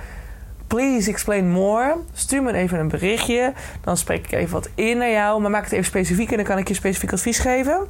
please 0.68 1.10
explain 1.10 1.52
more. 1.52 1.96
Stuur 2.14 2.44
me 2.44 2.54
even 2.54 2.80
een 2.80 2.88
berichtje. 2.88 3.54
Dan 3.84 3.98
spreek 3.98 4.26
ik 4.26 4.32
even 4.32 4.54
wat 4.54 4.70
in 4.76 4.98
naar 4.98 5.12
jou. 5.12 5.42
Maar 5.42 5.52
maak 5.52 5.64
het 5.64 5.72
even 5.72 5.86
specifiek 5.86 6.30
en 6.32 6.36
dan 6.36 6.46
kan 6.46 6.58
ik 6.58 6.68
je 6.68 6.74
specifiek 6.74 7.14
advies 7.14 7.40
geven. 7.40 7.88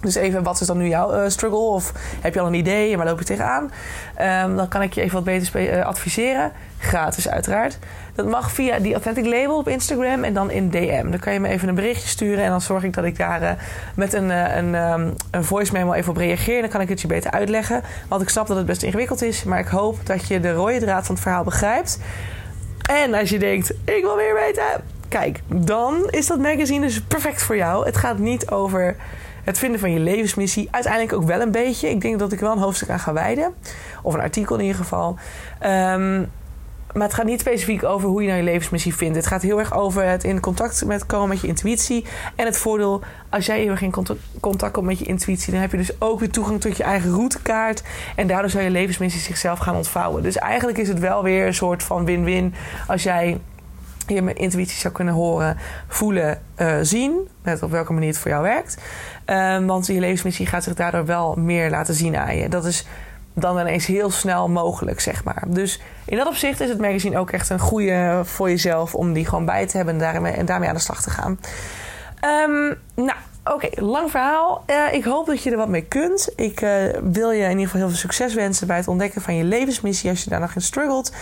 Dus 0.00 0.14
even, 0.14 0.42
wat 0.42 0.60
is 0.60 0.66
dan 0.66 0.78
nu 0.78 0.88
jouw 0.88 1.14
uh, 1.14 1.28
struggle? 1.28 1.58
Of 1.58 1.92
heb 2.20 2.34
je 2.34 2.40
al 2.40 2.46
een 2.46 2.54
idee 2.54 2.96
waar 2.96 3.06
loop 3.06 3.18
je 3.18 3.24
tegenaan? 3.24 3.70
Um, 4.44 4.56
dan 4.56 4.68
kan 4.68 4.82
ik 4.82 4.92
je 4.92 5.00
even 5.00 5.14
wat 5.14 5.24
beter 5.24 5.78
uh, 5.78 5.84
adviseren. 5.84 6.52
Gratis 6.78 7.28
uiteraard. 7.28 7.78
Dat 8.14 8.26
mag 8.26 8.52
via 8.52 8.78
die 8.78 8.92
Authentic 8.92 9.24
Label 9.24 9.56
op 9.56 9.68
Instagram 9.68 10.24
en 10.24 10.34
dan 10.34 10.50
in 10.50 10.70
DM. 10.70 11.10
Dan 11.10 11.18
kan 11.18 11.32
je 11.32 11.40
me 11.40 11.48
even 11.48 11.68
een 11.68 11.74
berichtje 11.74 12.08
sturen 12.08 12.44
en 12.44 12.50
dan 12.50 12.60
zorg 12.60 12.84
ik 12.84 12.94
dat 12.94 13.04
ik 13.04 13.16
daar 13.16 13.42
uh, 13.42 13.50
met 13.94 14.12
een, 14.12 14.30
een, 14.30 14.74
um, 14.74 15.14
een 15.30 15.44
voice 15.44 15.72
memo 15.72 15.92
even 15.92 16.10
op 16.10 16.16
reageer. 16.16 16.60
Dan 16.60 16.70
kan 16.70 16.80
ik 16.80 16.88
het 16.88 17.00
je 17.00 17.06
beter 17.06 17.30
uitleggen. 17.30 17.82
Want 18.08 18.22
ik 18.22 18.28
snap 18.28 18.46
dat 18.46 18.56
het 18.56 18.66
best 18.66 18.82
ingewikkeld 18.82 19.22
is. 19.22 19.44
Maar 19.44 19.58
ik 19.58 19.68
hoop 19.68 20.06
dat 20.06 20.28
je 20.28 20.40
de 20.40 20.52
rode 20.52 20.78
draad 20.78 21.06
van 21.06 21.14
het 21.14 21.24
verhaal 21.24 21.44
begrijpt. 21.44 21.98
En 22.90 23.14
als 23.14 23.30
je 23.30 23.38
denkt, 23.38 23.70
ik 23.84 24.02
wil 24.02 24.16
meer 24.16 24.34
weten... 24.34 24.64
Kijk, 25.08 25.40
dan 25.46 26.08
is 26.10 26.26
dat 26.26 26.38
magazine 26.38 26.86
dus 26.86 27.02
perfect 27.02 27.42
voor 27.42 27.56
jou. 27.56 27.86
Het 27.86 27.96
gaat 27.96 28.18
niet 28.18 28.50
over 28.50 28.96
het 29.44 29.58
vinden 29.58 29.80
van 29.80 29.92
je 29.92 30.00
levensmissie. 30.00 30.68
Uiteindelijk 30.70 31.12
ook 31.12 31.24
wel 31.24 31.40
een 31.40 31.50
beetje. 31.50 31.90
Ik 31.90 32.00
denk 32.00 32.18
dat 32.18 32.32
ik 32.32 32.40
wel 32.40 32.52
een 32.52 32.58
hoofdstuk 32.58 32.90
aan 32.90 33.00
ga 33.00 33.12
wijden. 33.12 33.54
Of 34.02 34.14
een 34.14 34.20
artikel 34.20 34.56
in 34.56 34.62
ieder 34.62 34.76
geval. 34.76 35.18
Um, 35.62 36.30
maar 36.92 37.02
het 37.02 37.14
gaat 37.14 37.26
niet 37.26 37.40
specifiek 37.40 37.84
over 37.84 38.08
hoe 38.08 38.22
je 38.22 38.28
nou 38.28 38.40
je 38.40 38.44
levensmissie 38.44 38.94
vindt. 38.94 39.16
Het 39.16 39.26
gaat 39.26 39.42
heel 39.42 39.58
erg 39.58 39.74
over 39.74 40.04
het 40.04 40.24
in 40.24 40.40
contact 40.40 40.84
met 40.84 41.06
komen 41.06 41.28
met 41.28 41.40
je 41.40 41.46
intuïtie. 41.46 42.04
En 42.36 42.46
het 42.46 42.58
voordeel, 42.58 43.02
als 43.28 43.46
jij 43.46 43.60
heel 43.60 43.70
erg 43.70 43.82
in 43.82 43.92
contact 44.40 44.72
komt 44.72 44.86
met 44.86 44.98
je 44.98 45.04
intuïtie, 45.04 45.52
dan 45.52 45.60
heb 45.60 45.70
je 45.70 45.76
dus 45.76 46.00
ook 46.00 46.20
weer 46.20 46.30
toegang 46.30 46.60
tot 46.60 46.76
je 46.76 46.82
eigen 46.82 47.10
routekaart. 47.10 47.82
En 48.16 48.26
daardoor 48.26 48.50
zal 48.50 48.60
je 48.60 48.70
levensmissie 48.70 49.20
zichzelf 49.20 49.58
gaan 49.58 49.76
ontvouwen. 49.76 50.22
Dus 50.22 50.36
eigenlijk 50.36 50.78
is 50.78 50.88
het 50.88 50.98
wel 50.98 51.22
weer 51.22 51.46
een 51.46 51.54
soort 51.54 51.82
van 51.82 52.04
win-win 52.04 52.54
als 52.86 53.02
jij 53.02 53.40
je 54.14 54.22
mijn 54.22 54.36
intuïtie 54.36 54.78
zou 54.78 54.94
kunnen 54.94 55.14
horen, 55.14 55.56
voelen, 55.88 56.42
uh, 56.56 56.76
zien. 56.82 57.28
Met 57.42 57.62
op 57.62 57.70
welke 57.70 57.92
manier 57.92 58.08
het 58.08 58.18
voor 58.18 58.30
jou 58.30 58.42
werkt. 58.42 58.76
Um, 59.26 59.66
want 59.66 59.86
je 59.86 60.00
levensmissie 60.00 60.46
gaat 60.46 60.64
zich 60.64 60.74
daardoor 60.74 61.06
wel 61.06 61.34
meer 61.34 61.70
laten 61.70 61.94
zien 61.94 62.16
aan 62.16 62.36
je. 62.36 62.48
Dat 62.48 62.64
is 62.64 62.86
dan 63.34 63.58
ineens 63.58 63.86
heel 63.86 64.10
snel 64.10 64.48
mogelijk, 64.48 65.00
zeg 65.00 65.24
maar. 65.24 65.42
Dus 65.46 65.80
in 66.04 66.16
dat 66.16 66.26
opzicht 66.26 66.60
is 66.60 66.68
het 66.68 66.80
magazine 66.80 67.18
ook 67.18 67.30
echt 67.30 67.48
een 67.48 67.58
goede 67.58 68.20
voor 68.24 68.48
jezelf 68.48 68.94
om 68.94 69.12
die 69.12 69.26
gewoon 69.26 69.44
bij 69.44 69.66
te 69.66 69.76
hebben 69.76 69.94
en 69.94 70.00
daarmee, 70.00 70.32
en 70.32 70.46
daarmee 70.46 70.68
aan 70.68 70.74
de 70.74 70.80
slag 70.80 71.02
te 71.02 71.10
gaan. 71.10 71.38
Um, 72.24 72.78
nou, 72.94 73.18
Oké, 73.52 73.68
lang 73.74 74.10
verhaal. 74.10 74.64
Uh, 74.66 74.92
ik 74.92 75.04
hoop 75.04 75.26
dat 75.26 75.42
je 75.42 75.50
er 75.50 75.56
wat 75.56 75.68
mee 75.68 75.84
kunt. 75.84 76.32
Ik 76.36 76.60
uh, 76.60 76.70
wil 77.02 77.30
je 77.30 77.42
in 77.42 77.50
ieder 77.50 77.64
geval 77.64 77.80
heel 77.80 77.88
veel 77.88 77.98
succes 77.98 78.34
wensen 78.34 78.66
bij 78.66 78.76
het 78.76 78.88
ontdekken 78.88 79.22
van 79.22 79.34
je 79.34 79.44
levensmissie 79.44 80.10
als 80.10 80.24
je 80.24 80.30
daar 80.30 80.40
nog 80.40 80.54
in 80.54 80.60
struggelt. 80.60 81.12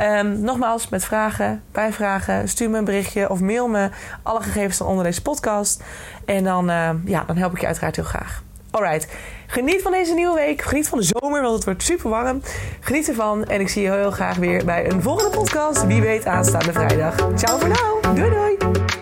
Um, 0.00 0.40
nogmaals, 0.40 0.88
met 0.88 1.04
vragen, 1.04 1.62
bijvragen, 1.72 2.48
stuur 2.48 2.70
me 2.70 2.78
een 2.78 2.84
berichtje 2.84 3.30
of 3.30 3.40
mail 3.40 3.68
me. 3.68 3.90
Alle 4.22 4.42
gegevens 4.42 4.74
staan 4.74 4.86
onder 4.86 5.04
deze 5.04 5.22
podcast. 5.22 5.82
En 6.24 6.44
dan, 6.44 6.70
uh, 6.70 6.90
ja, 7.04 7.24
dan 7.26 7.36
help 7.36 7.52
ik 7.52 7.60
je 7.60 7.66
uiteraard 7.66 7.96
heel 7.96 8.04
graag. 8.04 8.42
Alright, 8.70 9.08
geniet 9.46 9.82
van 9.82 9.92
deze 9.92 10.14
nieuwe 10.14 10.34
week. 10.34 10.62
Geniet 10.62 10.88
van 10.88 10.98
de 10.98 11.04
zomer, 11.04 11.42
want 11.42 11.54
het 11.54 11.64
wordt 11.64 11.82
super 11.82 12.10
warm. 12.10 12.42
Geniet 12.80 13.08
ervan 13.08 13.44
en 13.44 13.60
ik 13.60 13.68
zie 13.68 13.82
je 13.82 13.90
heel 13.90 14.10
graag 14.10 14.36
weer 14.36 14.64
bij 14.64 14.90
een 14.90 15.02
volgende 15.02 15.36
podcast. 15.36 15.86
Wie 15.86 16.00
weet 16.00 16.26
aanstaande 16.26 16.72
vrijdag. 16.72 17.14
Ciao 17.36 17.58
voor 17.58 17.68
nu. 17.68 18.14
Doei 18.14 18.30
doei 18.30 19.01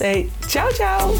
Hey, 0.00 0.30
ciao, 0.48 0.70
ciao. 0.72 1.14